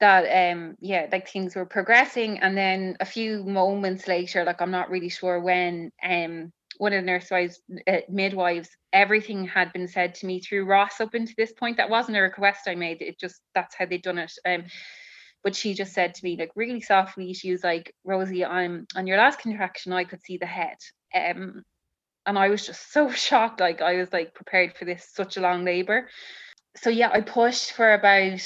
[0.00, 0.52] that.
[0.52, 4.90] Um, yeah, like things were progressing, and then a few moments later, like I'm not
[4.90, 5.92] really sure when.
[6.02, 11.00] Um, one of the nurse uh, midwives, everything had been said to me through Ross
[11.00, 11.76] up until this point.
[11.76, 13.02] That wasn't a request I made.
[13.02, 14.32] It just that's how they'd done it.
[14.46, 14.64] Um,
[15.42, 19.06] but she just said to me like really softly she was like rosie i'm on
[19.06, 20.76] your last contraction i could see the head
[21.14, 21.64] um
[22.26, 23.60] and I was just so shocked.
[23.60, 26.08] Like I was like prepared for this such a long labor.
[26.76, 28.40] So yeah, I pushed for about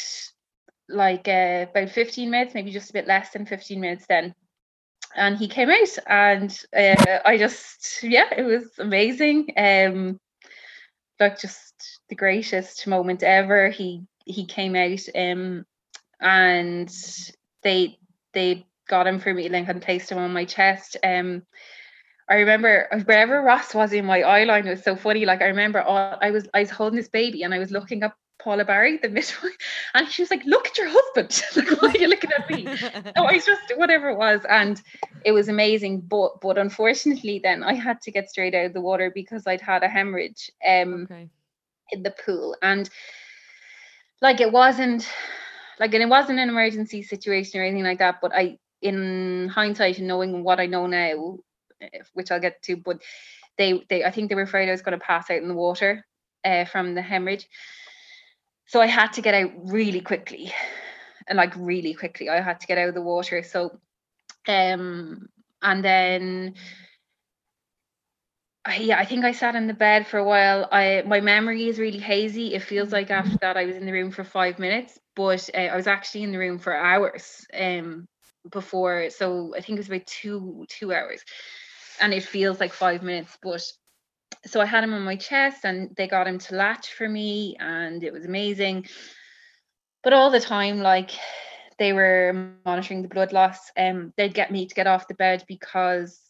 [0.88, 4.34] like uh, about 15 minutes, maybe just a bit less than 15 minutes then.
[5.16, 9.52] And he came out and uh, I just yeah, it was amazing.
[9.56, 10.20] Um
[11.20, 13.70] like just the greatest moment ever.
[13.70, 15.64] He he came out um
[16.20, 16.92] and
[17.62, 17.98] they
[18.32, 20.96] they got him for me like and placed him on my chest.
[21.04, 21.42] Um
[22.28, 25.26] I remember wherever Ross was in my eye line, it was so funny.
[25.26, 28.02] Like I remember all, I was I was holding this baby and I was looking
[28.02, 29.56] up Paula Barry, the midwife,
[29.94, 31.42] and she was like, "Look at your husband!
[31.56, 34.80] like, why are you looking at me?" so I just whatever it was, and
[35.24, 36.00] it was amazing.
[36.02, 39.60] But but unfortunately, then I had to get straight out of the water because I'd
[39.60, 41.28] had a hemorrhage um okay.
[41.90, 42.88] in the pool, and
[44.20, 45.08] like it wasn't
[45.78, 48.20] like and it wasn't an emergency situation or anything like that.
[48.20, 51.38] But I, in hindsight and knowing what I know now,
[52.12, 53.00] which I'll get to, but
[53.58, 55.54] they they I think they were afraid I was going to pass out in the
[55.54, 56.04] water
[56.44, 57.48] uh, from the hemorrhage.
[58.66, 60.52] So I had to get out really quickly.
[61.28, 62.28] And like really quickly.
[62.28, 63.42] I had to get out of the water.
[63.42, 63.78] So
[64.48, 65.28] um
[65.62, 66.54] and then
[68.64, 70.68] I, yeah, I think I sat in the bed for a while.
[70.72, 72.54] I my memory is really hazy.
[72.54, 75.58] It feels like after that I was in the room for five minutes, but uh,
[75.58, 78.06] I was actually in the room for hours um
[78.50, 79.10] before.
[79.10, 81.22] So I think it was about two two hours
[82.00, 83.62] and it feels like five minutes but
[84.46, 87.56] so I had him on my chest and they got him to latch for me
[87.58, 88.86] and it was amazing.
[90.02, 91.10] But all the time like
[91.78, 95.44] they were monitoring the blood loss um they'd get me to get off the bed
[95.48, 96.20] because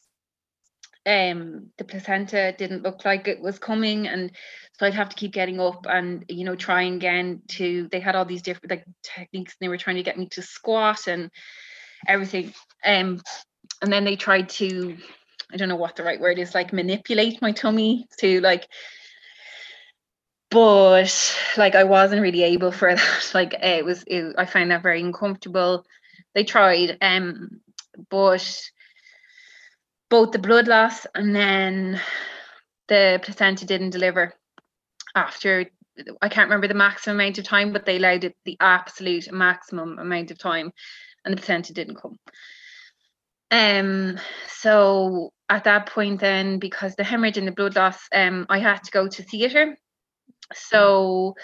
[1.07, 4.31] um the placenta didn't look like it was coming and
[4.79, 8.17] so I'd have to keep getting up and you know trying again to they had
[8.17, 11.31] all these different like techniques and they were trying to get me to squat and
[12.09, 13.21] everything um
[13.83, 14.97] and then they tried to
[15.55, 18.69] I don't know what the right word is, like manipulate my tummy to like
[20.51, 23.31] but like I wasn't really able for that.
[23.35, 25.85] Like it was it, I found that very uncomfortable.
[26.35, 27.61] They tried, um,
[28.09, 28.62] but
[30.11, 32.01] both the blood loss and then
[32.88, 34.33] the placenta didn't deliver
[35.14, 35.67] after
[36.23, 39.99] I can't remember the maximum amount of time, but they allowed it the absolute maximum
[39.99, 40.73] amount of time
[41.25, 42.17] and the placenta didn't come.
[43.51, 48.59] Um, so at that point, then because the hemorrhage and the blood loss, um, I
[48.59, 49.76] had to go to theatre.
[50.52, 51.35] So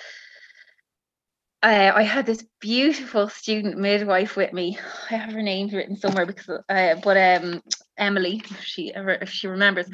[1.62, 4.78] uh, I had this beautiful student midwife with me.
[5.10, 7.62] I have her name written somewhere because, uh, but um,
[7.98, 9.86] Emily, if she ever if she remembers,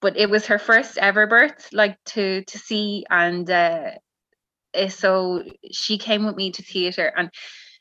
[0.00, 3.92] but it was her first ever birth, like to to see, and uh,
[4.74, 7.30] eh, so she came with me to theatre, and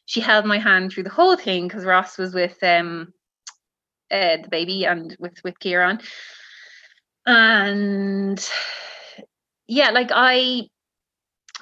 [0.05, 3.11] she held my hand through the whole thing because Ross was with um
[4.11, 5.99] uh, the baby and with with Kieran.
[7.25, 8.49] And
[9.67, 10.67] yeah, like I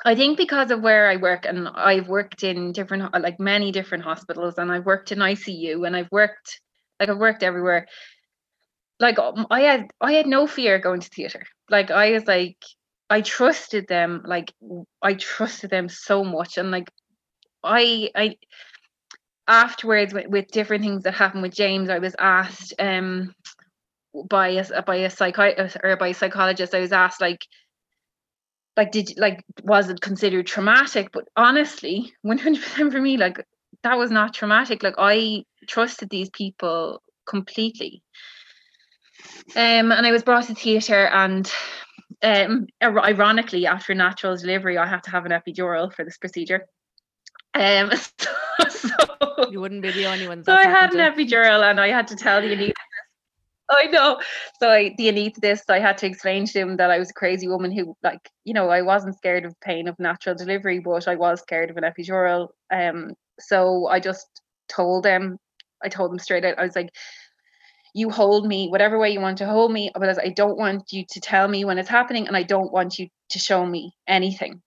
[0.05, 4.03] I think because of where I work and I've worked in different like many different
[4.03, 6.62] hospitals and I've worked in ICU and I've worked
[6.99, 7.88] like I've worked everywhere.
[8.99, 11.45] Like um, I had I had no fear going to theater.
[11.69, 12.57] Like I was like
[13.09, 14.53] I trusted them like
[15.01, 16.89] I trusted them so much and like
[17.63, 18.35] I I
[19.49, 23.33] afterwards with, with different things that happened with James, I was asked um
[24.29, 27.41] by a by a psychiatrist or by a psychologist, I was asked like
[28.77, 31.09] like did like was it considered traumatic?
[31.12, 33.45] But honestly 100% for me like
[33.83, 34.83] that was not traumatic.
[34.83, 38.03] Like i trusted these people completely.
[39.55, 41.51] Um and i was brought to theater and
[42.23, 46.65] um ironically after natural delivery i had to have an epidural for this procedure
[47.55, 48.29] um so,
[48.69, 52.07] so you wouldn't be the only one so i had an epidural and i had
[52.07, 52.73] to tell the
[53.69, 54.19] I know.
[54.59, 57.47] So I, the anaesthetist, I had to explain to him that I was a crazy
[57.47, 61.15] woman who, like, you know, I wasn't scared of pain of natural delivery, but I
[61.15, 62.49] was scared of an epidural.
[62.71, 64.27] Um, so I just
[64.67, 65.38] told him,
[65.83, 66.89] I told him straight out, I was like,
[67.93, 71.05] you hold me whatever way you want to hold me, but I don't want you
[71.09, 74.62] to tell me when it's happening, and I don't want you to show me anything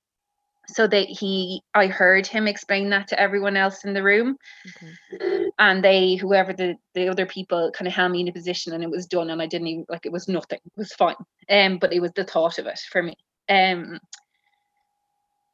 [0.73, 4.37] so that he i heard him explain that to everyone else in the room.
[4.67, 5.51] Okay.
[5.59, 8.83] and they whoever the the other people kind of held me in a position and
[8.83, 11.17] it was done and i didn't even like it was nothing it was fine.
[11.49, 13.15] Um but it was the thought of it for me.
[13.49, 13.99] Um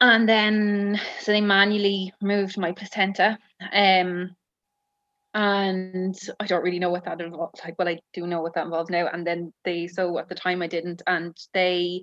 [0.01, 3.39] and then so they manually moved my placenta
[3.73, 4.35] um
[5.35, 8.65] and I don't really know what that involves like well I do know what that
[8.65, 9.09] involves now.
[9.13, 12.03] And then they so at the time I didn't and they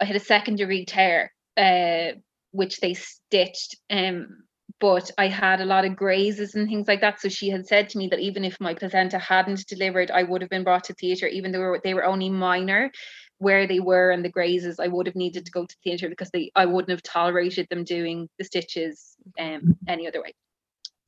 [0.00, 2.18] I had a secondary tear, uh,
[2.52, 3.76] which they stitched.
[3.90, 4.44] Um,
[4.80, 7.20] but I had a lot of grazes and things like that.
[7.20, 10.42] So she had said to me that even if my placenta hadn't delivered, I would
[10.42, 12.90] have been brought to theatre, even though they were only minor
[13.38, 16.30] where they were and the grazes i would have needed to go to theatre because
[16.30, 20.32] they i wouldn't have tolerated them doing the stitches um any other way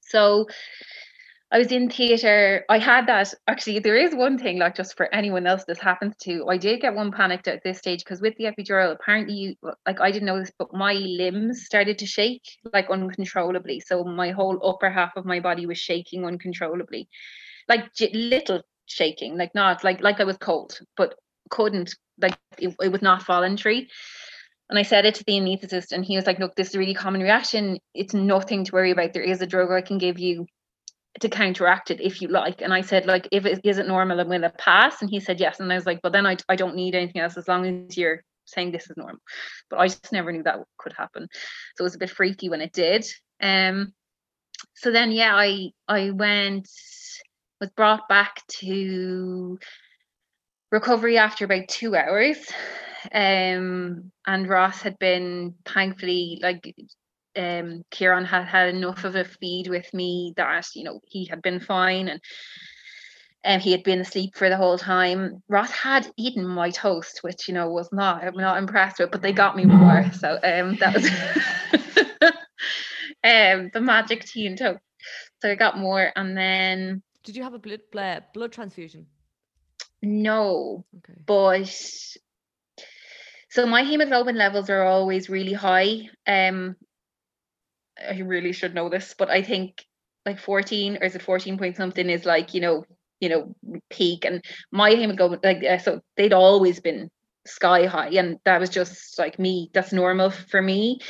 [0.01, 0.47] so
[1.53, 2.65] I was in theatre.
[2.69, 3.79] I had that actually.
[3.79, 6.49] There is one thing, like just for anyone else this happens to.
[6.49, 9.57] I did get one panicked at this stage because with the epidural, apparently, you
[9.87, 13.79] like I didn't know this, but my limbs started to shake like uncontrollably.
[13.79, 17.09] So my whole upper half of my body was shaking uncontrollably,
[17.69, 21.15] like little shaking, like not like like I was cold, but
[21.51, 23.89] couldn't like it, it was not voluntary.
[24.69, 26.81] And I said it to the anaesthetist, and he was like, "Look, this is a
[26.81, 27.79] really common reaction.
[27.95, 29.13] It's nothing to worry about.
[29.13, 30.47] There is a drug I can give you
[31.21, 32.63] to counteract it if you like.
[32.63, 35.01] And i said like if it is it normal and will it pass.
[35.01, 35.61] And he said yes.
[35.61, 37.97] And i was like but then I, I don't need anything else as long as
[37.97, 39.21] you're saying this is normal.
[39.71, 41.29] But i just never knew that could happen.
[41.77, 43.07] So it was a bit freaky when it did.
[43.41, 43.93] Um
[44.75, 46.69] so then yeah i i went
[47.61, 49.59] was brought back to
[50.71, 52.39] recovery after about two hours.
[53.13, 56.75] Um and ross had been thankfully like
[57.37, 61.43] um, Kieran had had enough of a feed with me that you know he had
[61.43, 62.21] been fine and
[63.45, 65.43] um, he had been asleep for the whole time.
[65.49, 69.23] Ross had eaten my toast, which you know was not I'm not impressed with, but
[69.23, 70.05] they got me more.
[70.13, 71.09] So um, that was
[73.25, 74.81] um, the magic tea and toast.
[75.43, 79.07] So I got more, and then Did you have a blood blood, blood transfusion?
[80.03, 81.27] no, Okay.
[81.27, 81.69] but
[83.51, 86.09] so my hemoglobin levels are always really high.
[86.27, 86.77] Um,
[87.99, 89.85] I really should know this, but I think
[90.25, 92.85] like 14 or is it 14 point something is like you know
[93.21, 93.55] you know
[93.91, 97.11] peak, and my hemoglobin like uh, so they'd always been
[97.47, 99.71] sky high, and that was just like me.
[99.73, 101.01] That's normal for me.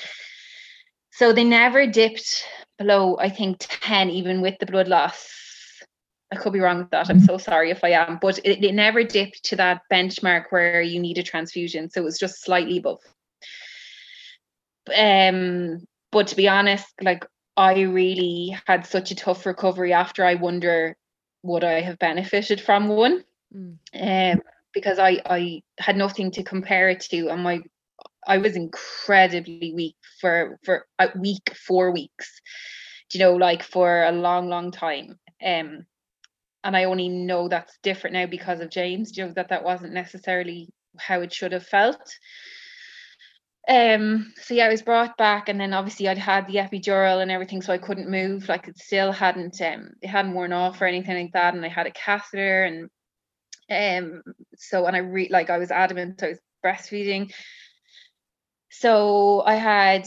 [1.13, 2.45] So they never dipped
[2.79, 5.33] below I think 10, even with the blood loss.
[6.33, 7.09] I could be wrong with that.
[7.09, 10.83] I'm so sorry if I am, but it, it never dipped to that benchmark where
[10.83, 11.89] you need a transfusion.
[11.89, 12.99] So it was just slightly above.
[14.95, 17.27] Um, but to be honest, like
[17.59, 20.25] I really had such a tough recovery after.
[20.25, 20.97] I wonder
[21.43, 23.23] would I have benefited from one?
[23.55, 23.77] Mm.
[23.93, 24.43] Um,
[24.73, 27.61] because I I had nothing to compare it to, and my
[28.27, 32.41] I was incredibly weak for for a week, four weeks.
[33.13, 35.19] You know, like for a long, long time.
[35.45, 35.85] Um,
[36.65, 39.15] and I only know that's different now because of James.
[39.15, 42.01] You know that that wasn't necessarily how it should have felt.
[43.69, 47.31] Um, so yeah, I was brought back, and then obviously I'd had the epidural and
[47.31, 48.49] everything, so I couldn't move.
[48.49, 51.69] Like it still hadn't um it hadn't worn off or anything like that, and I
[51.69, 52.91] had a catheter and
[53.71, 54.23] um
[54.57, 57.33] so and I re like I was adamant I was breastfeeding.
[58.71, 60.07] So I had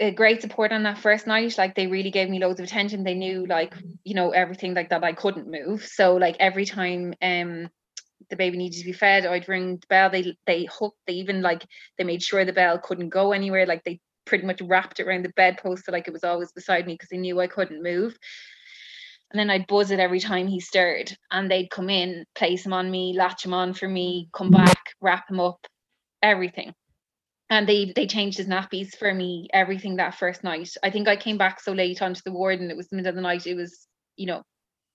[0.00, 1.56] a great support on that first night.
[1.58, 3.04] Like they really gave me loads of attention.
[3.04, 5.84] They knew like, you know, everything like that I couldn't move.
[5.84, 7.68] So like every time um
[8.30, 10.10] the baby needed to be fed, I'd ring the bell.
[10.10, 11.66] They they hooked, they even like
[11.98, 13.66] they made sure the bell couldn't go anywhere.
[13.66, 16.86] Like they pretty much wrapped it around the bedpost so like it was always beside
[16.86, 18.16] me because they knew I couldn't move.
[19.30, 21.16] And then I'd buzz it every time he stirred.
[21.30, 24.78] And they'd come in, place him on me, latch him on for me, come back,
[25.00, 25.66] wrap him up,
[26.22, 26.74] everything
[27.52, 31.16] and they they changed his nappies for me everything that first night i think i
[31.16, 33.46] came back so late onto the ward and it was the middle of the night
[33.46, 34.42] it was you know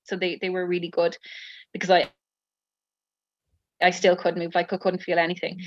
[0.03, 1.15] so they they were really good
[1.71, 2.09] because i
[3.81, 4.55] i still couldn't move.
[4.55, 5.61] Like i couldn't feel anything.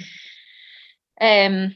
[1.20, 1.74] Um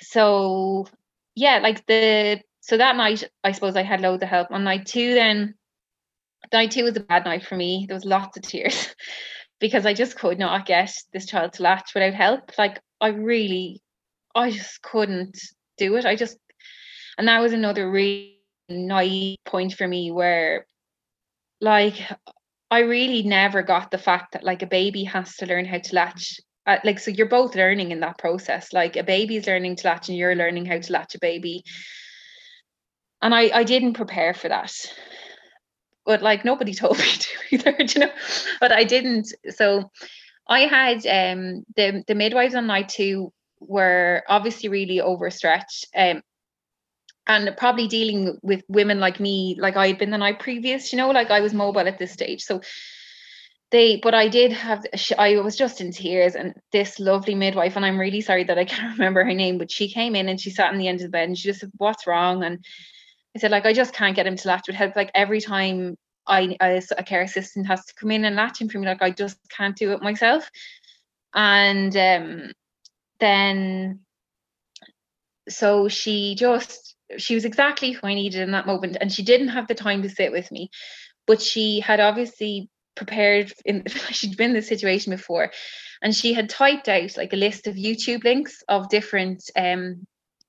[0.00, 0.86] so
[1.34, 4.50] yeah like the so that night i suppose i had loads of help.
[4.50, 5.54] On night two then
[6.52, 7.86] night two was a bad night for me.
[7.88, 8.94] There was lots of tears
[9.60, 12.56] because i just could not get this child to latch without help.
[12.58, 13.82] Like i really
[14.38, 15.38] I just couldn't
[15.78, 16.06] do it.
[16.06, 16.38] I just,
[17.16, 20.66] and that was another really naive point for me where,
[21.60, 21.96] like,
[22.70, 25.94] I really never got the fact that like a baby has to learn how to
[25.94, 26.40] latch.
[26.66, 28.74] Uh, like, so you're both learning in that process.
[28.74, 31.64] Like, a baby's learning to latch, and you're learning how to latch a baby.
[33.22, 34.72] And I, I didn't prepare for that.
[36.04, 38.12] But like nobody told me to either, you know.
[38.60, 39.32] But I didn't.
[39.50, 39.90] So
[40.48, 46.22] I had um the the midwives on night two were obviously really overstretched um,
[47.28, 50.96] and probably dealing with women like me like i had been the night previous you
[50.96, 52.42] know like i was mobile at this stage.
[52.42, 52.60] So
[53.70, 54.82] they but i did have
[55.18, 58.64] i was just in tears and this lovely midwife and i'm really sorry that i
[58.72, 61.02] can't remember her name but she came in and she sat on the end of
[61.02, 62.42] the bed and she just said what's wrong?
[62.44, 62.64] And
[63.36, 64.96] i said like i just can't get him to latch with help.
[64.96, 68.68] Like every time I, I a care assistant has to come in and latch him
[68.68, 70.50] for me like i just can't do it myself.
[71.34, 72.52] And um
[73.20, 74.00] then
[75.48, 79.48] so she just she was exactly who I needed in that moment and she didn't
[79.48, 80.70] have the time to sit with me
[81.26, 85.50] but she had obviously prepared in she'd been in this situation before
[86.02, 90.06] and she had typed out like a list of YouTube links of different um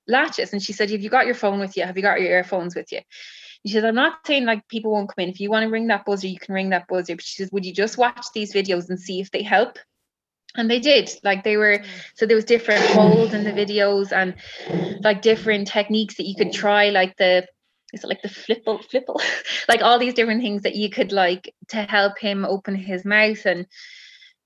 [0.07, 2.32] latches and she said have you got your phone with you have you got your
[2.32, 2.99] earphones with you
[3.66, 5.30] she said, I'm not saying like people won't come in.
[5.30, 7.16] If you want to ring that buzzer, you can ring that buzzer.
[7.16, 9.78] But she says, Would you just watch these videos and see if they help?
[10.56, 11.84] And they did like they were
[12.16, 14.36] so there was different holds in the videos and
[15.04, 17.45] like different techniques that you could try like the
[17.93, 19.22] is it like the flipple flipple
[19.70, 23.45] like all these different things that you could like to help him open his mouth
[23.45, 23.68] and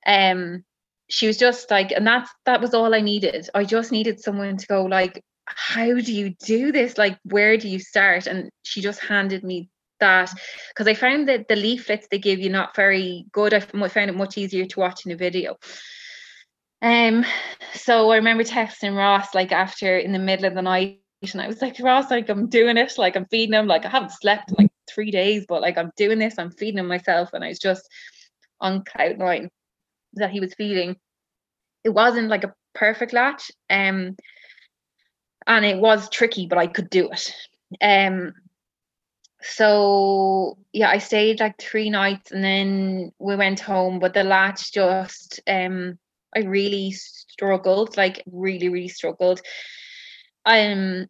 [0.05, 0.63] um
[1.09, 3.47] she was just like and that's that was all i needed.
[3.53, 6.97] I just needed someone to go like how do you do this?
[6.97, 8.27] Like where do you start?
[8.27, 9.69] And she just handed me
[10.03, 10.29] that
[10.69, 14.15] because i found that the leaflets they give you not very good i found it
[14.15, 15.57] much easier to watch in a video
[16.83, 17.25] um,
[17.73, 20.99] so I remember texting Ross like after in the middle of the night,
[21.31, 23.89] and I was like, Ross, like I'm doing it, like I'm feeding him, like I
[23.89, 27.29] haven't slept in like three days, but like I'm doing this, I'm feeding him myself,
[27.31, 27.87] and I was just
[28.59, 29.49] on cloud nine
[30.15, 30.97] that he was feeding.
[31.85, 34.17] It wasn't like a perfect latch, um,
[35.47, 37.33] and it was tricky, but I could do it.
[37.81, 38.33] Um,
[39.43, 44.71] so yeah, I stayed like three nights, and then we went home, but the latch
[44.71, 45.99] just um
[46.35, 49.41] I really struggled, like really, really struggled.
[50.45, 51.07] Um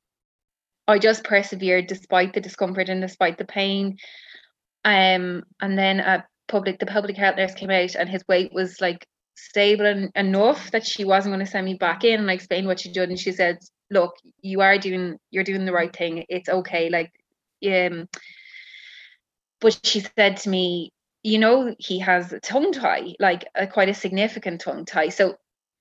[0.88, 3.97] I just persevered despite the discomfort and despite the pain.
[4.84, 8.81] Um, and then a public the public health nurse came out and his weight was
[8.81, 12.34] like stable en- enough that she wasn't going to send me back in and I
[12.34, 13.59] explained what she did and she said
[13.89, 17.11] look you are doing you're doing the right thing it's okay like
[17.68, 18.07] um
[19.61, 20.91] but she said to me
[21.24, 25.36] you know he has a tongue tie like a quite a significant tongue tie so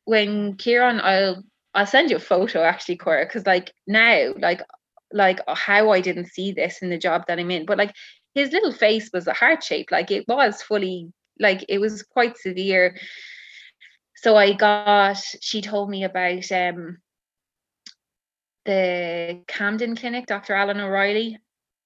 [0.04, 1.42] when Kieran I'll
[1.74, 4.62] I'll send you a photo actually Cora because like now like
[5.12, 7.94] like how I didn't see this in the job that I'm in but like
[8.34, 12.36] his little face was a heart shape like it was fully like it was quite
[12.36, 12.96] severe
[14.16, 16.98] so I got she told me about um
[18.64, 20.54] the Camden clinic Dr.
[20.54, 21.38] Alan O'Reilly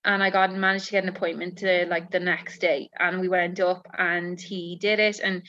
[0.07, 3.28] and I got managed to get an appointment to like the next day and we
[3.28, 5.42] went up and he did it and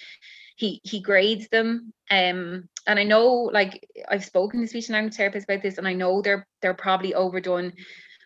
[0.57, 5.15] he he grades them um and I know like I've spoken to speech and language
[5.15, 7.71] therapists about this and I know they're they're probably overdone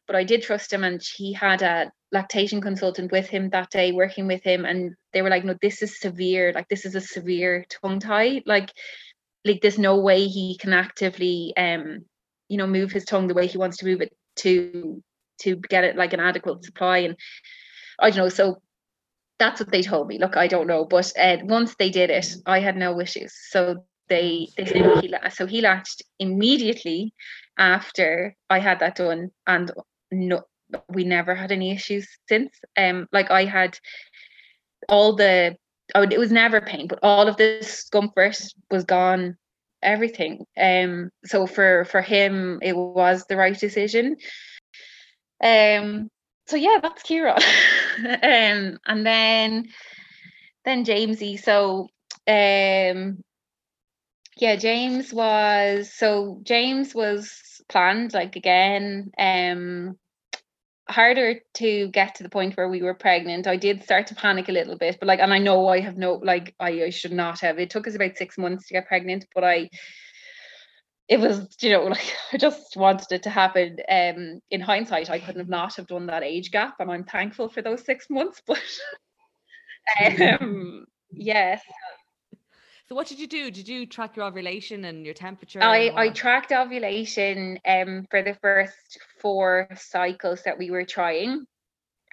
[0.08, 3.92] but I did trust him and he had a lactation consultant with him that day
[3.92, 7.02] working with him and they were like no this is severe like this is a
[7.02, 8.72] severe tongue tie like
[9.44, 12.06] like there's no way he can actively um
[12.48, 15.04] you know move his tongue the way he wants to move it to
[15.42, 17.16] to get it like an adequate supply and
[18.00, 18.62] I don't know so
[19.42, 20.20] that's what they told me.
[20.20, 23.34] Look I don't know but uh, once they did it I had no issues.
[23.50, 27.14] So they they said he so he latched immediately
[27.58, 29.72] after I had that done and
[30.12, 30.44] no
[30.90, 32.52] we never had any issues since.
[32.78, 33.80] Um like I had
[34.90, 35.58] all the
[35.96, 38.40] would, it was never pain but all of the discomfort
[38.70, 39.38] was gone
[39.82, 40.46] everything.
[40.56, 44.18] Um so for for him it was the right decision
[45.44, 46.10] um
[46.48, 47.38] so yeah that's Kira.
[48.00, 49.68] Um and then
[50.66, 51.40] then Jamesy.
[51.40, 51.88] So
[52.28, 53.22] um
[54.38, 59.98] yeah James was so James was planned like again um
[60.90, 63.48] harder to get to the point where we were pregnant.
[63.48, 65.98] I did start to panic a little bit but like and i know i have
[65.98, 67.60] no like i, I should not have.
[67.60, 69.70] It took us about six months to get pregnant but i
[71.12, 75.20] it was you know like i just wanted it to happen um in hindsight i
[75.20, 78.42] couldn't have not have done that age gap and i'm thankful for those six months
[78.48, 78.62] but
[80.22, 81.62] um yes
[82.88, 83.52] So what did you do?
[83.52, 85.62] Did you track your ovulation and your temperature?
[85.62, 91.46] I, I tracked ovulation um for the first four cycles that we were trying.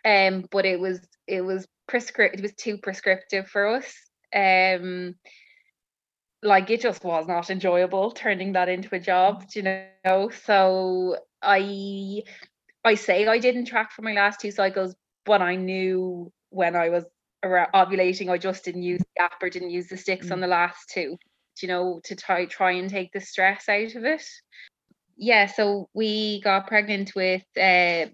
[0.04, 3.92] Um, but it was it was prescript it was too prescriptive for us.
[4.34, 5.16] Um
[6.42, 10.30] like it just was not enjoyable turning that into a job, do you know.
[10.44, 12.22] So I
[12.84, 16.88] I say I didn't track for my last two cycles, but I knew when I
[16.90, 17.04] was
[17.44, 20.90] ovulating, I just didn't use the app or didn't use the sticks on the last
[20.90, 21.16] two,
[21.60, 24.24] you know, to try try and take the stress out of it.
[25.16, 28.06] Yeah, so we got pregnant with uh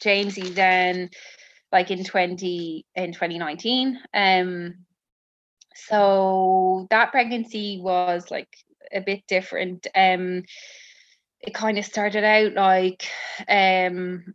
[0.00, 1.10] Jamesy then
[1.70, 4.00] like in 20 in 2019.
[4.12, 4.74] Um
[5.74, 8.48] so that pregnancy was like
[8.92, 9.86] a bit different.
[9.94, 10.44] Um
[11.40, 13.06] it kind of started out like
[13.48, 14.34] um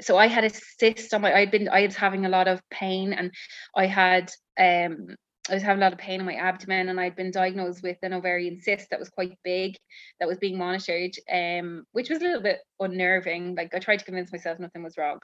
[0.00, 2.60] so I had a cyst on my I'd been I was having a lot of
[2.70, 3.32] pain and
[3.76, 5.16] I had um
[5.48, 7.96] I was having a lot of pain in my abdomen and I'd been diagnosed with
[8.02, 9.76] an ovarian cyst that was quite big
[10.18, 14.04] that was being monitored um which was a little bit unnerving like I tried to
[14.04, 15.18] convince myself nothing was wrong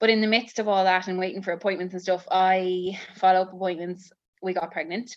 [0.00, 3.42] but in the midst of all that and waiting for appointments and stuff I follow
[3.42, 4.12] up appointments
[4.42, 5.16] we got pregnant.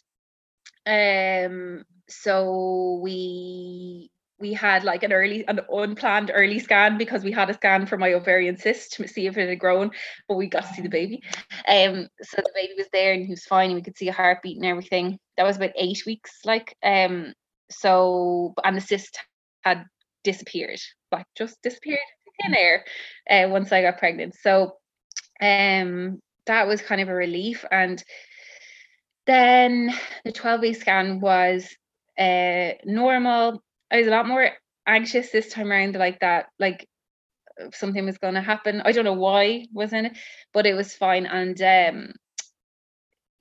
[0.86, 7.50] Um so we we had like an early an unplanned early scan because we had
[7.50, 9.92] a scan for my ovarian cyst to see if it had grown
[10.28, 11.24] but we got to see the baby.
[11.68, 14.14] Um so the baby was there and he was fine and we could see a
[14.14, 15.20] heartbeat and everything.
[15.38, 17.34] That was about eight weeks like um
[17.72, 19.20] so and the cyst
[19.64, 19.86] had
[20.24, 20.80] disappeared
[21.12, 22.00] like just disappeared
[22.40, 22.86] in thin air
[23.30, 24.36] uh, once I got pregnant.
[24.36, 24.76] So
[25.42, 28.04] um that was kind of a relief and
[29.26, 31.76] then the 12 week scan was
[32.18, 33.64] uh normal.
[33.92, 34.52] I was a lot more
[34.88, 36.88] anxious this time around like that like
[37.74, 38.82] something was going to happen.
[38.82, 40.18] I don't know why wasn't it?
[40.54, 41.26] But it was fine.
[41.26, 42.14] And um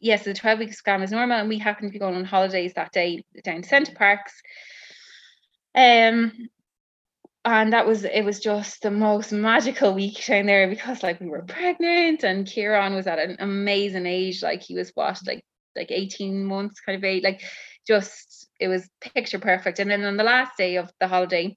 [0.01, 2.75] yes the 12 week scan was normal and we happened to be going on holidays
[2.75, 4.33] that day down to Center Parcs.
[5.75, 6.33] Um
[7.45, 11.29] and that was it was just the most magical week down there because like we
[11.29, 15.45] were pregnant and Kieran was at an amazing age like he was what like
[15.77, 17.43] like 18 months kind of age like
[17.87, 19.79] just it was picture perfect.
[19.79, 21.57] And then on the last day of the holiday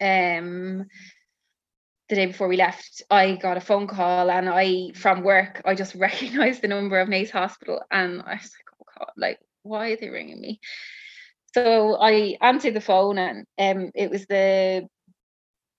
[0.00, 0.86] um
[2.08, 5.74] the day before we left I got a phone call and I from work I
[5.74, 9.90] just recognized the number of Naas Hospital and I was like oh god like why
[9.90, 10.60] are they ringing me?
[11.54, 14.86] So I answered the phone and um it was the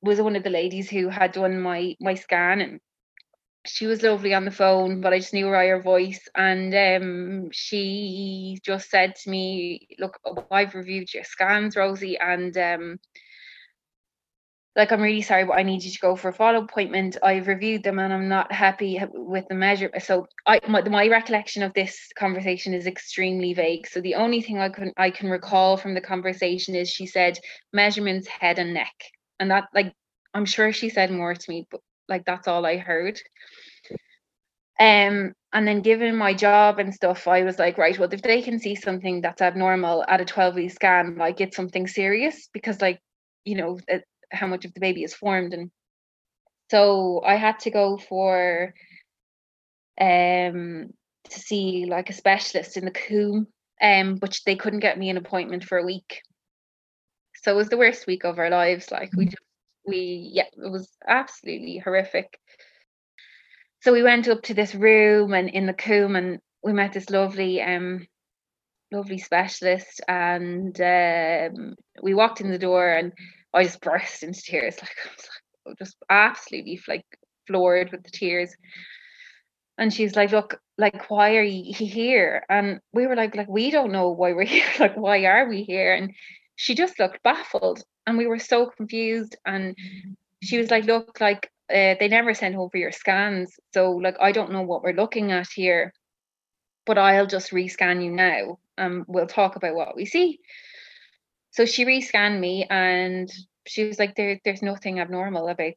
[0.01, 2.79] was one of the ladies who had done my my scan and
[3.65, 6.27] she was lovely on the phone, but I just knew her voice.
[6.35, 10.19] And um, she just said to me, Look,
[10.51, 12.99] I've reviewed your scans, Rosie, and um,
[14.75, 17.17] like I'm really sorry, but I need you to go for a follow appointment.
[17.21, 19.91] I've reviewed them and I'm not happy with the measure.
[19.99, 23.87] So I my, my recollection of this conversation is extremely vague.
[23.87, 27.37] So the only thing I can I can recall from the conversation is she said
[27.71, 28.95] measurements head and neck.
[29.39, 29.93] And that like
[30.33, 33.19] I'm sure she said more to me, but like that's all I heard.
[34.79, 38.41] Um, and then given my job and stuff, I was like, right, well, if they
[38.41, 42.81] can see something that's abnormal at a 12 week scan, like it's something serious because,
[42.81, 42.99] like,
[43.45, 43.79] you know,
[44.31, 45.53] how much of the baby is formed.
[45.53, 45.69] And
[46.71, 48.73] so I had to go for
[50.01, 50.89] um
[51.29, 53.47] to see like a specialist in the Coombe,
[53.81, 56.21] um, but they couldn't get me an appointment for a week.
[57.43, 58.91] So it was the worst week of our lives.
[58.91, 59.29] Like we mm.
[59.29, 59.43] just
[59.85, 62.39] we yeah, it was absolutely horrific.
[63.81, 67.09] So we went up to this room and in the Coombe and we met this
[67.09, 68.07] lovely um
[68.93, 73.11] lovely specialist and um, we walked in the door and
[73.53, 74.77] I just burst into tears.
[74.81, 75.29] Like I was
[75.65, 77.05] like just absolutely like
[77.47, 78.53] floored with the tears.
[79.77, 82.43] And she's like look like why are you here?
[82.49, 84.67] And we were like like we don't know why we're here.
[84.79, 85.93] Like why are we here?
[85.93, 86.13] And
[86.55, 89.75] she just looked baffled and we were so confused and
[90.41, 94.31] she was like look like uh, they never send over your scans so like i
[94.31, 95.93] don't know what we're looking at here
[96.85, 100.39] but i'll just rescan you now and we'll talk about what we see.
[101.51, 103.31] So she rescanned me and
[103.67, 105.73] she was like there there's nothing abnormal about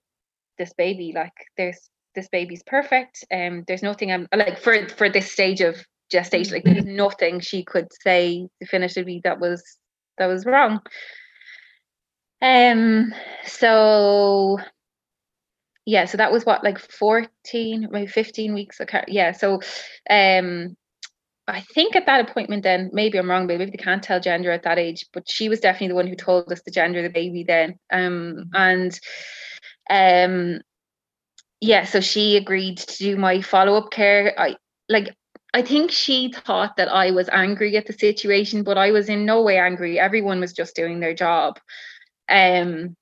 [0.59, 1.79] this baby like there's
[2.15, 5.77] this baby's perfect and um, there's nothing i'm like for for this stage of
[6.11, 9.63] gestation like there's nothing she could say definitively that was
[10.19, 10.81] that was wrong
[12.43, 13.13] um
[13.45, 14.59] so
[15.87, 19.61] yeah so that was what like 14 maybe 15 weeks okay yeah so
[20.11, 20.77] um
[21.49, 24.51] I think at that appointment then maybe I'm wrong but maybe they can't tell gender
[24.51, 27.05] at that age but she was definitely the one who told us the gender of
[27.05, 28.99] the baby then um and
[29.89, 30.61] um
[31.61, 34.35] yeah so she agreed to do my follow-up care.
[34.39, 34.57] I
[34.89, 35.15] like
[35.55, 39.25] I think she thought that I was angry at the situation but I was in
[39.25, 39.99] no way angry.
[40.01, 41.59] Everyone was just doing their job
[42.29, 42.97] um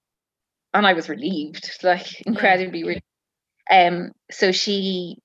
[0.74, 2.86] and I was relieved, like incredibly yeah.
[2.86, 3.04] relieved.
[3.70, 5.18] Um, so she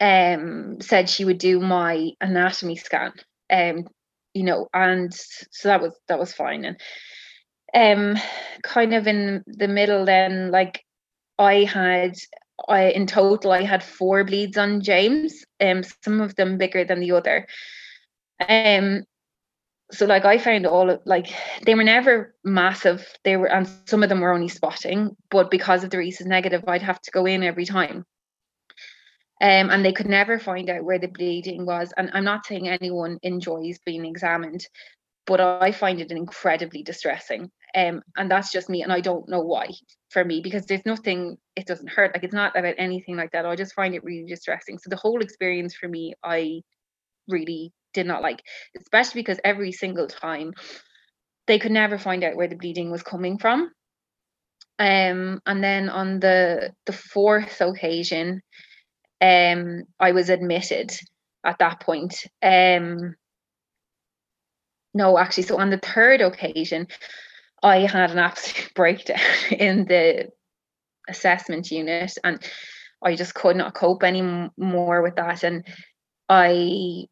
[0.00, 3.12] um said she would do my anatomy scan,
[3.50, 3.86] um,
[4.34, 6.64] you know, and so that was that was fine.
[6.64, 6.80] And
[7.74, 8.22] um
[8.62, 10.84] kind of in the middle then, like
[11.38, 12.16] I had
[12.68, 17.00] I in total I had four bleeds on James, um, some of them bigger than
[17.00, 17.46] the other.
[18.48, 19.04] Um,
[19.92, 21.32] so like I found all of like
[21.64, 23.06] they were never massive.
[23.24, 26.64] They were and some of them were only spotting, but because of the rhesus negative,
[26.66, 28.04] I'd have to go in every time.
[29.40, 31.92] Um, and they could never find out where the bleeding was.
[31.96, 34.66] And I'm not saying anyone enjoys being examined,
[35.26, 37.50] but I find it incredibly distressing.
[37.74, 39.68] Um, and that's just me, and I don't know why
[40.10, 41.36] for me because there's nothing.
[41.56, 42.14] It doesn't hurt.
[42.14, 43.44] Like it's not about anything like that.
[43.44, 44.78] I just find it really distressing.
[44.78, 46.62] So the whole experience for me, I
[47.28, 48.42] really did not like,
[48.78, 50.52] especially because every single time
[51.46, 53.70] they could never find out where the bleeding was coming from.
[54.78, 58.42] Um, and then on the the fourth occasion,
[59.20, 60.92] um, I was admitted
[61.44, 62.26] at that point.
[62.42, 63.14] Um,
[64.92, 66.88] no, actually, so on the third occasion,
[67.62, 69.18] I had an absolute breakdown
[69.50, 70.30] in the
[71.08, 72.42] assessment unit, and
[73.02, 75.44] I just could not cope anymore with that.
[75.44, 75.64] And
[76.28, 77.04] I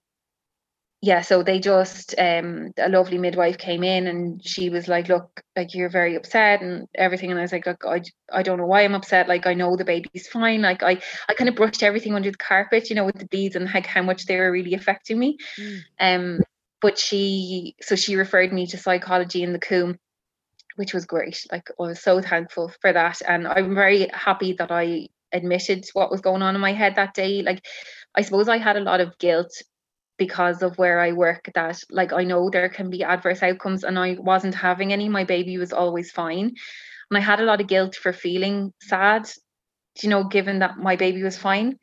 [1.04, 5.42] yeah, so they just um a lovely midwife came in and she was like, look,
[5.56, 7.32] like you're very upset and everything.
[7.32, 9.26] And I was like, look, I, I don't know why I'm upset.
[9.26, 10.62] Like I know the baby's fine.
[10.62, 13.56] Like I I kind of brushed everything under the carpet, you know, with the beads
[13.56, 15.38] and like how much they were really affecting me.
[15.58, 15.80] Mm.
[15.98, 16.40] Um,
[16.80, 19.98] but she so she referred me to psychology in the Coombe,
[20.76, 21.44] which was great.
[21.50, 23.20] Like I was so thankful for that.
[23.26, 27.14] And I'm very happy that I admitted what was going on in my head that
[27.14, 27.42] day.
[27.42, 27.66] Like
[28.14, 29.62] I suppose I had a lot of guilt
[30.24, 33.98] because of where I work that like I know there can be adverse outcomes and
[33.98, 35.08] I wasn't having any.
[35.08, 36.54] My baby was always fine.
[37.10, 39.28] And I had a lot of guilt for feeling sad,
[40.00, 41.78] you know, given that my baby was fine.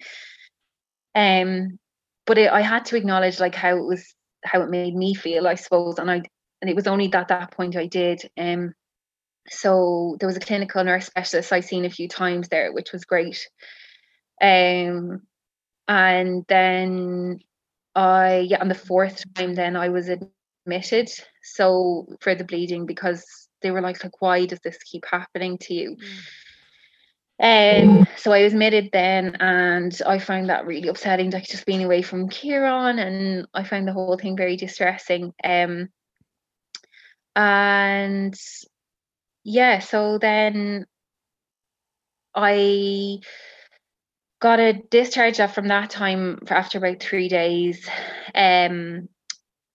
[1.15, 1.79] Um,
[2.25, 4.15] but it, I had to acknowledge like how it was
[4.45, 5.99] how it made me feel, I suppose.
[5.99, 6.21] And I
[6.61, 8.21] and it was only at that point I did.
[8.37, 8.73] Um
[9.49, 13.03] so there was a clinical nurse specialist I seen a few times there, which was
[13.03, 13.49] great.
[14.41, 15.23] Um
[15.89, 17.39] and then
[17.95, 21.09] I yeah on the fourth time then I was admitted
[21.43, 23.25] so for the bleeding because
[23.61, 25.97] they were like like why does this keep happening to you?
[27.41, 31.83] Um so I was admitted then and I found that really upsetting like just being
[31.83, 35.89] away from Kieran and I found the whole thing very distressing um
[37.35, 38.35] and
[39.43, 40.85] yeah so then
[42.35, 43.19] I
[44.39, 47.87] got a discharge from that time for after about three days.
[48.35, 49.09] Um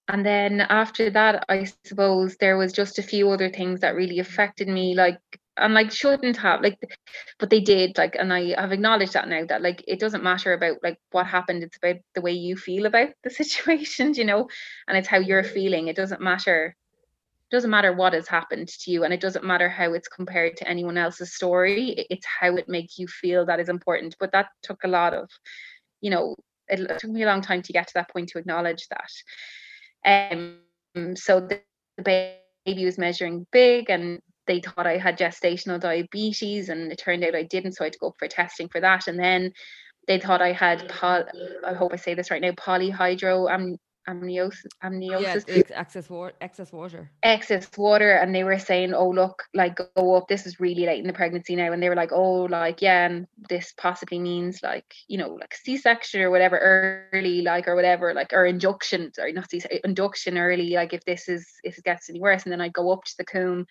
[0.09, 4.19] and then after that i suppose there was just a few other things that really
[4.19, 5.19] affected me like
[5.57, 6.79] and like shouldn't have like
[7.39, 10.53] but they did like and i have acknowledged that now that like it doesn't matter
[10.53, 14.49] about like what happened it's about the way you feel about the situation you know
[14.89, 16.77] and it's how you're feeling it doesn't matter
[17.51, 20.69] doesn't matter what has happened to you and it doesn't matter how it's compared to
[20.69, 24.83] anyone else's story it's how it makes you feel that is important but that took
[24.85, 25.29] a lot of
[26.01, 26.35] you know
[26.69, 31.17] it took me a long time to get to that point to acknowledge that um,
[31.17, 31.61] so the,
[32.03, 37.35] baby was measuring big and they thought I had gestational diabetes and it turned out
[37.35, 37.73] I didn't.
[37.73, 39.07] So I had to go for testing for that.
[39.07, 39.53] And then
[40.07, 41.25] they thought I had, poly,
[41.67, 43.53] I hope I say this right now, polyhydro
[44.07, 45.45] Oh, amniosis, amniosis.
[45.49, 47.11] Yeah, excess water, excess water.
[47.23, 50.29] Excess water, and they were saying, "Oh, look, like go up.
[50.29, 53.07] This is really late in the pregnancy now." And they were like, "Oh, like yeah,
[53.07, 58.13] and this possibly means like you know, like C-section or whatever early, like or whatever,
[58.13, 60.71] like or induction, sorry, not C induction early.
[60.71, 63.15] Like if this is if it gets any worse, and then I'd go up to
[63.19, 63.67] the Coombe."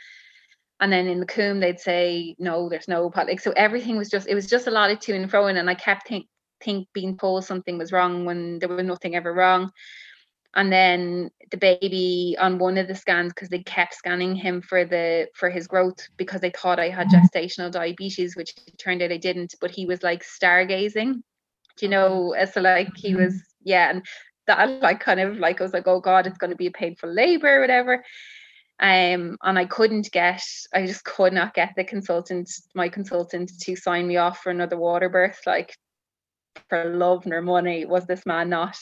[0.80, 3.28] And then in the Coombe, they'd say, no, there's no pot.
[3.28, 5.70] like so everything was just it was just a lot of to and fro, and
[5.70, 6.28] I kept think
[6.62, 9.72] think being told something was wrong when there was nothing ever wrong
[10.56, 14.86] and then the baby on one of the scans because they kept scanning him for
[14.86, 17.26] the for his growth because they thought I had mm-hmm.
[17.26, 21.22] gestational diabetes which turned out I didn't but he was like stargazing
[21.78, 23.70] do you know so like he was mm-hmm.
[23.70, 24.06] yeah and
[24.48, 26.72] that like kind of like I was like oh god it's going to be a
[26.72, 28.04] painful labor or whatever
[28.80, 30.44] um and I couldn't get
[30.74, 34.78] I just could not get the consultant my consultant to sign me off for another
[34.78, 35.78] water birth like
[36.70, 38.78] for love nor money was this man not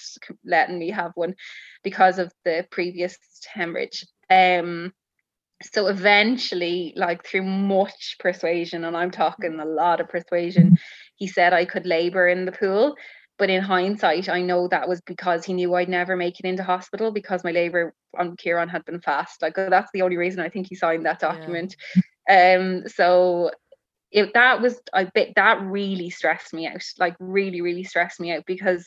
[0.45, 1.35] letting me have one
[1.83, 3.17] because of the previous
[3.53, 4.05] hemorrhage.
[4.29, 4.93] Um
[5.63, 10.77] so eventually like through much persuasion and i'm talking a lot of persuasion
[11.15, 12.95] he said i could labor in the pool.
[13.37, 16.63] But in hindsight i know that was because he knew i'd never make it into
[16.63, 19.41] hospital because my labor on kieran had been fast.
[19.41, 21.75] Like that's the only reason i think he signed that document.
[22.27, 22.57] Yeah.
[22.59, 23.51] um so
[24.11, 28.33] it that was I bit that really stressed me out, like really, really stressed me
[28.33, 28.85] out because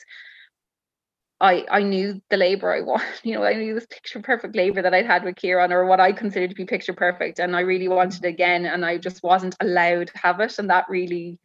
[1.41, 4.83] I I knew the labor I want, you know, I knew this picture perfect labor
[4.83, 7.39] that I'd had with Kieran or what I considered to be picture perfect.
[7.39, 10.59] And I really wanted again and I just wasn't allowed to have it.
[10.59, 11.39] And that really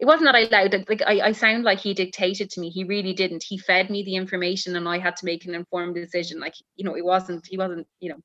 [0.00, 2.68] it wasn't that I allowed it, like I, I sound like he dictated to me.
[2.68, 3.44] He really didn't.
[3.44, 6.40] He fed me the information and I had to make an informed decision.
[6.40, 8.18] Like, you know, it wasn't, he wasn't, you know,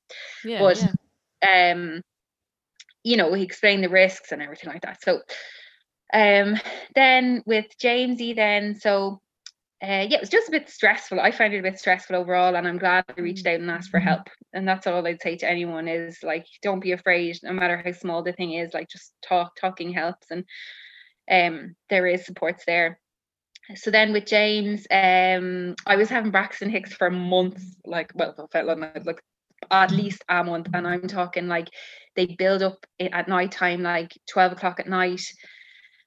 [0.44, 0.84] yeah, but
[1.42, 1.72] yeah.
[1.72, 2.02] um
[3.04, 5.02] you know, he explained the risks and everything like that.
[5.02, 5.20] So
[6.12, 6.56] um
[6.94, 9.20] then with Jamesy then so
[9.82, 11.18] uh, yeah, it was just a bit stressful.
[11.18, 13.90] I found it a bit stressful overall, and I'm glad I reached out and asked
[13.90, 14.28] for help.
[14.52, 17.92] And that's all I'd say to anyone is like, don't be afraid, no matter how
[17.92, 18.74] small the thing is.
[18.74, 19.56] Like, just talk.
[19.56, 20.44] Talking helps, and
[21.30, 23.00] um, there is supports there.
[23.76, 27.64] So then with James, um, I was having Braxton Hicks for months.
[27.86, 29.22] Like, well, I felt like, like
[29.70, 31.68] at least a month, and I'm talking like
[32.16, 35.22] they build up at night time, like 12 o'clock at night.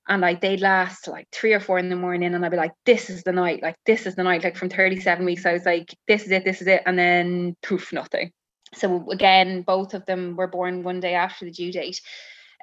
[0.08, 2.74] And like they'd last like three or four in the morning, and I'd be like,
[2.86, 5.66] "This is the night, like this is the night." Like from 37 weeks, I was
[5.66, 8.34] like, "This is it, this is it," and then poof, nothing.
[8.74, 12.02] So again, both of them were born one day after the due date.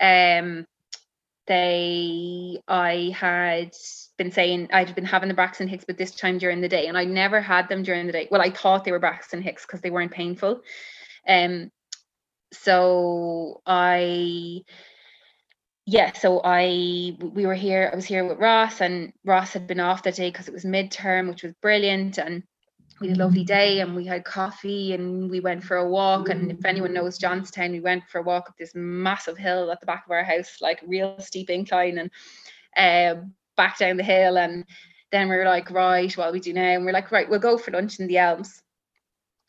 [0.01, 0.67] Um,
[1.47, 3.73] they I had
[4.19, 6.97] been saying I'd been having the Braxton Hicks, but this time during the day, and
[6.97, 8.29] I never had them during the day.
[8.31, 10.61] Well, I thought they were Braxton Hicks because they weren't painful.
[11.27, 11.71] Um,
[12.53, 14.63] so I
[15.87, 17.91] yeah, so I we were here.
[17.93, 20.65] I was here with Ross, and Ross had been off that day because it was
[20.65, 22.43] midterm, which was brilliant, and
[23.01, 26.29] we had a lovely day, and we had coffee, and we went for a walk.
[26.29, 29.81] And if anyone knows Johnstown, we went for a walk up this massive hill at
[29.81, 32.11] the back of our house, like real steep incline, and
[32.77, 33.23] uh,
[33.57, 34.39] back down the hill.
[34.39, 34.65] And
[35.11, 36.71] then we were like, right, what we do now?
[36.71, 38.63] And we're like, right, we'll go for lunch in the Elms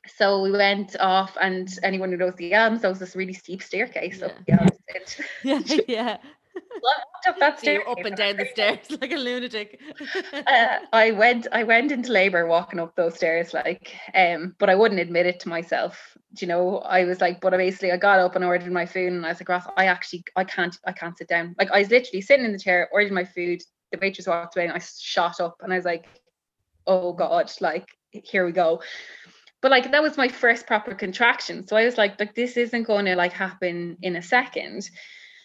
[0.08, 3.62] so we went off and anyone who knows the elms there was this really steep
[3.62, 4.26] staircase yeah.
[4.28, 6.18] up the elms yeah yeah.
[7.28, 9.80] up that stair up and down the stairs like a lunatic.
[10.34, 14.76] Uh, i went i went into labor walking up those stairs like um but i
[14.76, 16.18] wouldn't admit it to myself.
[16.34, 18.86] Do you know i was like but I basically i got up and ordered my
[18.86, 21.56] food and i was like Ross, i actually i can't i can't sit down.
[21.60, 24.66] Like i was literally sitting in the chair ordered my food the waitress walked away
[24.66, 26.06] and i shot up and i was like
[26.88, 28.82] oh god like here we go
[29.62, 31.68] but like that was my first proper contraction.
[31.68, 34.90] So I was like, like this isn't going to like happen in a second.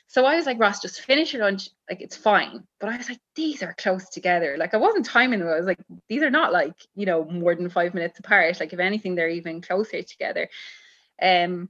[0.09, 1.69] So I was like, Ross, just finish your lunch.
[1.91, 2.65] Like it's fine.
[2.81, 4.57] But I was like, these are close together.
[4.59, 5.49] Like I wasn't timing them.
[5.49, 8.59] I was like, these are not like, you know, more than five minutes apart.
[8.61, 10.49] Like if anything, they're even closer together.
[11.21, 11.69] Um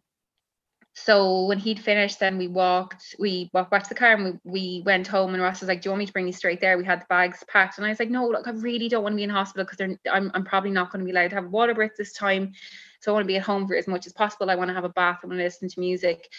[0.99, 4.51] so when he'd finished, then we walked, we walked back to the car and we,
[4.51, 6.59] we went home and Ross was like, Do you want me to bring you straight
[6.59, 6.79] there?
[6.79, 7.77] We had the bags packed.
[7.77, 9.99] And I was like, No, look, I really don't want to be in hospital because
[10.11, 12.53] I'm I'm probably not going to be allowed to have a water birth this time.
[13.01, 14.49] So I want to be at home for as much as possible.
[14.49, 16.31] I want to have a bath, I want to listen to music.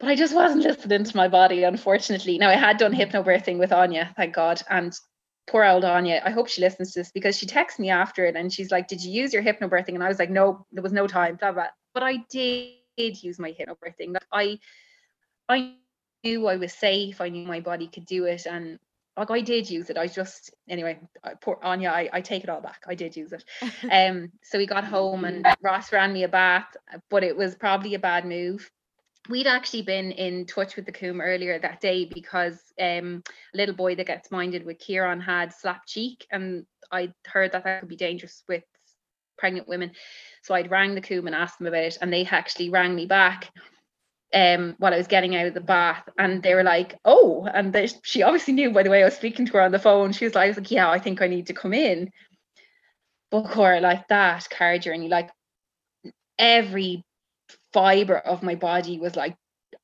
[0.00, 2.38] But I just wasn't listening to my body, unfortunately.
[2.38, 2.98] Now I had done mm.
[2.98, 4.62] hypnobirthing with Anya, thank God.
[4.70, 4.98] And
[5.46, 8.36] poor old Anya, I hope she listens to this because she texts me after it
[8.36, 9.94] and she's like, Did you use your hypnobirthing?
[9.94, 11.66] And I was like, No, there was no time, blah blah.
[11.92, 14.12] But I did did use my hypnobirthing.
[14.12, 14.58] Like I
[15.48, 15.74] I
[16.24, 17.20] knew I was safe.
[17.20, 18.78] I knew my body could do it, and
[19.16, 19.96] like I did use it.
[19.96, 22.82] I just anyway, I, poor Anya, I, I take it all back.
[22.86, 23.44] I did use it.
[23.90, 26.76] um, so we got home and Ross ran me a bath,
[27.08, 28.70] but it was probably a bad move.
[29.28, 33.22] We'd actually been in touch with the Coombe earlier that day because um,
[33.52, 37.64] a little boy that gets minded with Kieran had slapped cheek, and I heard that
[37.64, 38.64] that could be dangerous with
[39.38, 39.92] pregnant women.
[40.42, 43.06] So I'd rang the Coombe and asked them about it, and they actually rang me
[43.06, 43.50] back
[44.34, 47.72] um while I was getting out of the bath and they were like oh and
[47.72, 50.12] they, she obviously knew by the way I was speaking to her on the phone
[50.12, 52.10] she was like, I was like yeah I think I need to come in
[53.30, 55.30] but Cora like that car journey like
[56.38, 57.04] every
[57.72, 59.34] fiber of my body was like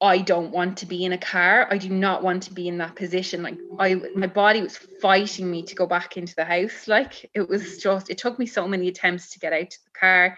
[0.04, 1.66] I don't want to be in a car.
[1.70, 3.42] I do not want to be in that position.
[3.42, 6.86] Like I my body was fighting me to go back into the house.
[6.86, 9.98] Like it was just it took me so many attempts to get out to the
[9.98, 10.36] car.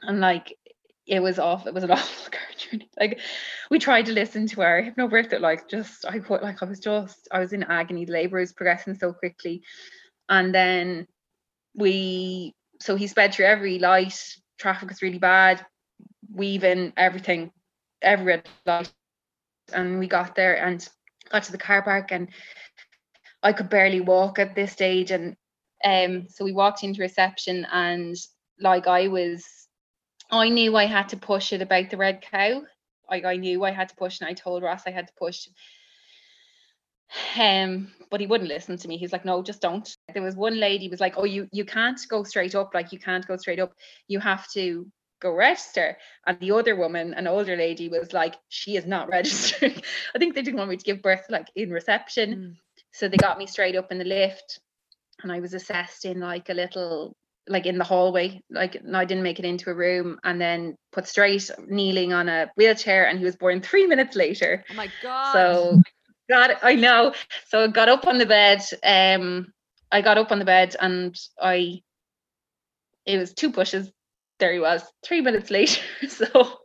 [0.00, 0.56] And like
[1.06, 2.88] it was off, it was an awful car journey.
[2.98, 3.20] Like
[3.70, 7.28] we tried to listen to our hypnobirth like just I quite like I was just
[7.30, 8.06] I was in agony.
[8.06, 9.62] The labor was progressing so quickly.
[10.30, 11.06] And then
[11.74, 14.18] we so he sped through every light,
[14.58, 15.66] traffic was really bad,
[16.32, 17.50] weaving, everything
[18.04, 18.92] every red light
[19.72, 20.88] and we got there and
[21.30, 22.28] got to the car park and
[23.42, 25.10] I could barely walk at this stage.
[25.10, 25.36] And
[25.84, 28.16] um so we walked into reception and
[28.60, 29.44] like I was
[30.30, 32.62] I knew I had to push it about the red cow.
[33.10, 35.48] Like I knew I had to push and I told Ross I had to push.
[37.38, 38.96] Um but he wouldn't listen to me.
[38.96, 39.88] He's like no just don't.
[40.12, 42.74] There was one lady was like oh you you can't go straight up.
[42.74, 43.72] Like you can't go straight up.
[44.08, 44.90] You have to
[45.24, 45.96] go register.
[46.26, 49.80] And the other woman, an older lady, was like, she is not registering.
[50.14, 52.34] I think they didn't want me to give birth like in reception.
[52.34, 52.56] Mm.
[52.92, 54.60] So they got me straight up in the lift
[55.22, 57.16] and I was assessed in like a little
[57.46, 60.76] like in the hallway like no, I didn't make it into a room and then
[60.92, 64.88] put straight kneeling on a wheelchair and he was born three minutes later oh my
[65.02, 65.82] god so
[66.28, 67.12] it I know
[67.48, 69.52] so I got up on the bed um
[69.92, 71.82] I got up on the bed and I
[73.04, 73.90] it was two pushes
[74.38, 75.80] there he was three minutes later.
[76.08, 76.58] So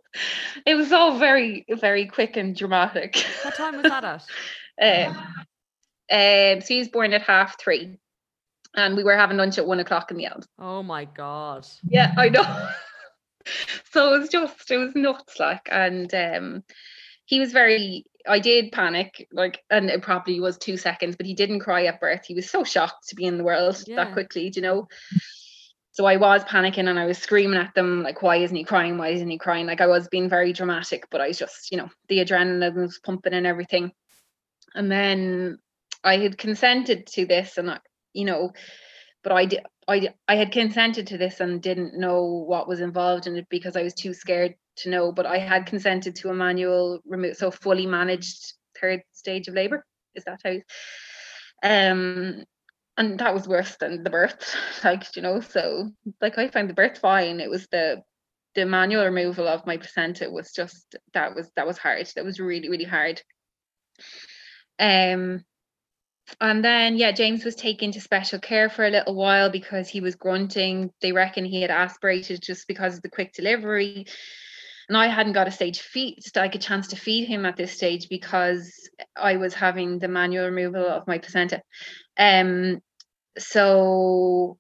[0.66, 3.24] it was all very, very quick and dramatic.
[3.44, 4.04] What time was that
[4.82, 5.08] at?
[5.08, 5.18] um,
[6.12, 7.98] um, so he was born at half three.
[8.76, 10.46] And we were having lunch at one o'clock in the end.
[10.60, 11.68] Oh my god.
[11.88, 12.70] Yeah, I know.
[13.92, 16.64] so it was just it was nuts like and um
[17.26, 21.34] he was very I did panic, like, and it probably was two seconds, but he
[21.34, 22.26] didn't cry at birth.
[22.26, 23.96] He was so shocked to be in the world yeah.
[23.98, 24.88] that quickly, you know.
[26.00, 28.98] So I was panicking and I was screaming at them, like, why isn't he crying?
[28.98, 29.66] Why isn't he crying?
[29.66, 33.02] Like I was being very dramatic, but I was just, you know, the adrenaline was
[33.04, 33.92] pumping and everything.
[34.74, 35.58] And then
[36.02, 37.80] I had consented to this and I,
[38.14, 38.54] you know,
[39.24, 43.28] but I did I I had consented to this and didn't know what was involved
[43.28, 45.12] in it because I was too scared to know.
[45.12, 49.86] But I had consented to a manual remove so fully managed third stage of labor.
[50.16, 52.46] Is that how um
[53.00, 55.40] and that was worse than the birth like you know?
[55.40, 55.90] So
[56.22, 57.40] like i found the birth fine.
[57.40, 58.04] It was the
[58.56, 62.08] the manual removal of my placenta was just that was that was hard.
[62.16, 63.22] That was really really hard.
[64.78, 65.44] Um
[66.40, 70.02] and then yeah james was taken to special care for a little while because he
[70.02, 70.92] was grunting.
[71.02, 74.06] They reckon he had aspirated just because of the quick delivery.
[74.90, 77.74] And I hadn't got a stage feed, like a chance to feed him at this
[77.74, 78.74] stage because
[79.16, 81.62] I was having the manual removal of my placenta.
[82.18, 82.82] Um,
[83.38, 84.58] so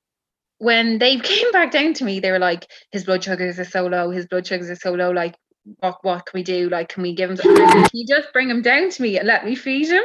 [0.60, 3.88] when they came back down to me, they were like, his blood sugars are so
[3.88, 5.36] low, his blood sugars are so low, like
[5.80, 6.70] what what can we do?
[6.70, 9.46] Like, can we give him can you just bring him down to me and let
[9.46, 10.04] me feed him?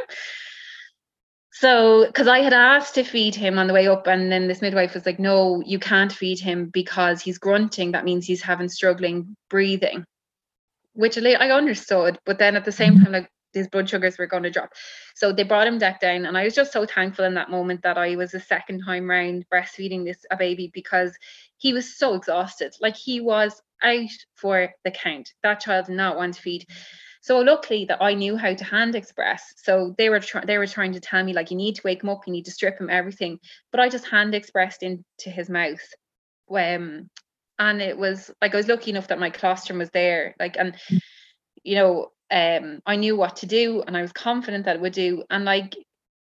[1.53, 4.61] So, because I had asked to feed him on the way up, and then this
[4.61, 7.93] midwife was like, No, you can't feed him because he's grunting.
[7.93, 10.05] That means he's having struggling breathing,
[10.95, 12.19] which I understood.
[12.27, 13.05] But then at the same mm-hmm.
[13.05, 14.73] time, like, his blood sugars were going to drop.
[15.15, 17.83] So they brought him back down, and I was just so thankful in that moment
[17.83, 21.17] that I was the second time round breastfeeding this a baby because
[21.59, 22.75] he was so exhausted.
[22.81, 25.33] Like he was out for the count.
[25.43, 26.67] That child did not want to feed.
[27.25, 29.55] So luckily that I knew how to hand express.
[29.57, 32.11] So they were they were trying to tell me like you need to wake him
[32.11, 33.39] up, you need to strip him everything.
[33.71, 35.81] But I just hand expressed into his mouth.
[36.51, 37.09] Um,
[37.59, 40.35] and it was like I was lucky enough that my colostrum was there.
[40.39, 40.77] Like and
[41.63, 44.93] you know, um, I knew what to do and I was confident that it would
[44.93, 45.25] do.
[45.31, 45.77] And like,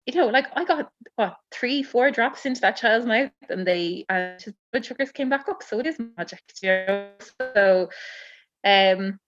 [0.05, 4.05] you know, like I got what three, four drops into that child's mouth and they
[4.09, 5.63] and his blood sugars came back up.
[5.63, 7.09] So it is magic, you know.
[7.39, 7.89] So
[8.65, 9.19] um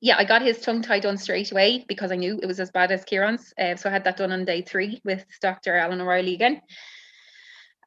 [0.00, 2.70] yeah, I got his tongue tie done straight away because I knew it was as
[2.70, 3.54] bad as Kieran's.
[3.58, 5.74] Uh, so I had that done on day three with Dr.
[5.74, 6.60] Alan O'Reilly again.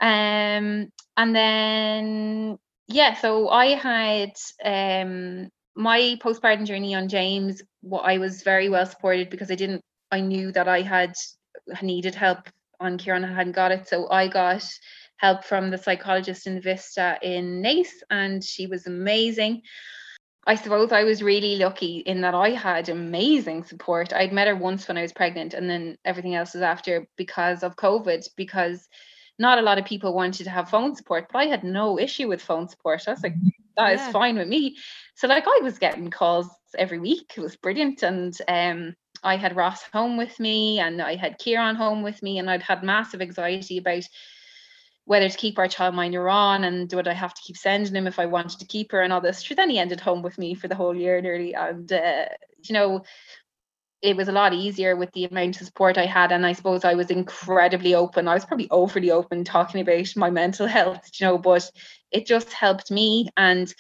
[0.02, 2.58] Um, and then
[2.88, 4.32] yeah, so I had
[4.64, 7.62] um my postpartum journey on James.
[7.82, 9.82] What I was very well supported because I didn't.
[10.12, 11.14] I knew that I had
[11.82, 12.50] needed help
[12.80, 13.24] on Kieran.
[13.24, 14.66] I hadn't got it, so I got
[15.18, 19.62] help from the psychologist in Vista in Naas, and she was amazing.
[20.46, 24.14] I suppose I was really lucky in that I had amazing support.
[24.14, 27.64] I'd met her once when I was pregnant, and then everything else was after because
[27.64, 28.88] of COVID, because
[29.40, 32.28] not a lot of people wanted to have phone support, but I had no issue
[32.30, 33.04] with phone support.
[33.08, 33.36] I was like,
[33.78, 34.08] that yeah.
[34.08, 34.76] is fine with me.
[35.16, 37.34] So like I was getting calls every week.
[37.38, 38.04] It was brilliant.
[38.04, 42.38] And um I had Ross home with me and I had Kieran home with me,
[42.38, 44.04] and I'd had massive anxiety about
[45.06, 48.08] whether to keep our child childminder on and would I have to keep sending him
[48.08, 49.42] if I wanted to keep her and all this.
[49.42, 51.56] Sure, then he ended home with me for the whole year nearly.
[51.56, 52.26] And, uh,
[52.64, 53.04] you know,
[54.02, 56.32] it was a lot easier with the amount of support I had.
[56.32, 58.28] And I suppose I was incredibly open.
[58.28, 61.70] I was probably overly open talking about my mental health, you know, but
[62.12, 63.30] it just helped me.
[63.38, 63.74] And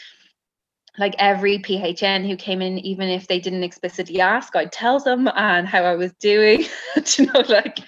[0.98, 5.30] like every PHN who came in, even if they didn't explicitly ask, I'd tell them
[5.36, 6.66] and how I was doing,
[7.18, 7.80] you know, like,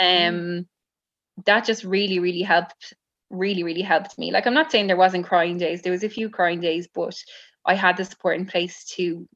[0.00, 0.66] um,
[1.46, 2.94] that just really really helped
[3.30, 6.08] really really helped me like i'm not saying there wasn't crying days there was a
[6.08, 7.14] few crying days but
[7.66, 9.28] i had the support in place to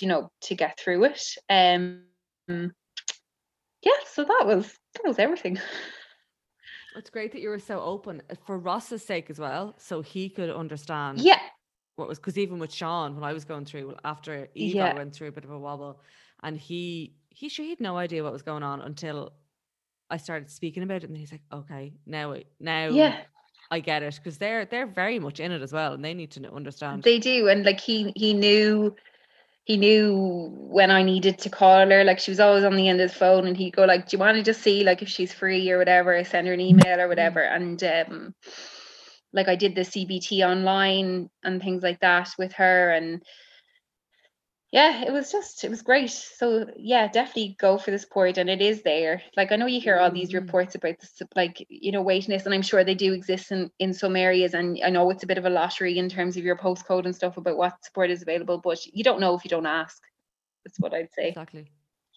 [0.00, 2.02] you know to get through it um
[2.48, 5.58] yeah so that was that was everything
[6.96, 10.28] it's great that you were so open uh, for ross's sake as well so he
[10.28, 11.40] could understand yeah
[11.96, 14.94] what was because even with sean when i was going through after eva yeah.
[14.94, 16.00] went through a bit of a wobble
[16.42, 19.32] and he he sure he had no idea what was going on until
[20.10, 23.22] I started speaking about it, and he's like, "Okay, now, now, yeah."
[23.70, 26.30] I get it because they're they're very much in it as well, and they need
[26.32, 27.02] to understand.
[27.02, 28.94] They do, and like he he knew
[29.64, 32.04] he knew when I needed to call her.
[32.04, 34.16] Like she was always on the end of the phone, and he'd go like, "Do
[34.16, 36.22] you want to just see like if she's free or whatever?
[36.24, 38.34] Send her an email or whatever." And um,
[39.32, 43.22] like I did the CBT online and things like that with her, and
[44.74, 46.10] yeah, it was just it was great.
[46.10, 49.22] So yeah, definitely go for the sport, and it is there.
[49.36, 50.44] Like I know you hear all these mm-hmm.
[50.44, 53.94] reports about this, like you know, waiting and I'm sure they do exist in in
[53.94, 54.52] some areas.
[54.52, 57.14] And I know it's a bit of a lottery in terms of your postcode and
[57.14, 60.02] stuff about what support is available, but you don't know if you don't ask.
[60.64, 61.28] That's what I'd say.
[61.28, 61.70] Exactly.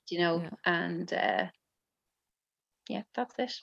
[0.09, 0.49] You know, yeah.
[0.65, 1.45] and uh,
[2.89, 3.53] yeah, that's it.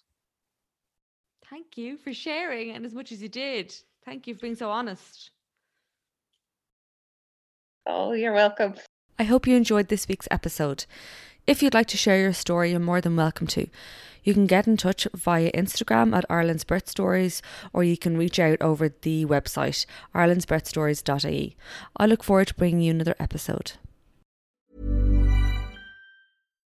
[1.51, 3.75] Thank you for sharing, and as much as you did,
[4.05, 5.33] thank you for being so honest.
[7.87, 8.75] Oh, you're welcome.
[9.19, 10.87] I hope you enjoyed this week's episode.
[11.47, 13.69] If you'd like to share your story, you're more than welcome to.
[14.23, 17.43] You can get in touch via Instagram at Ireland's Birth Stories,
[17.75, 21.57] or you can reach out over the website irelandsbirthstories.ie.
[21.99, 23.73] I look forward to bringing you another episode.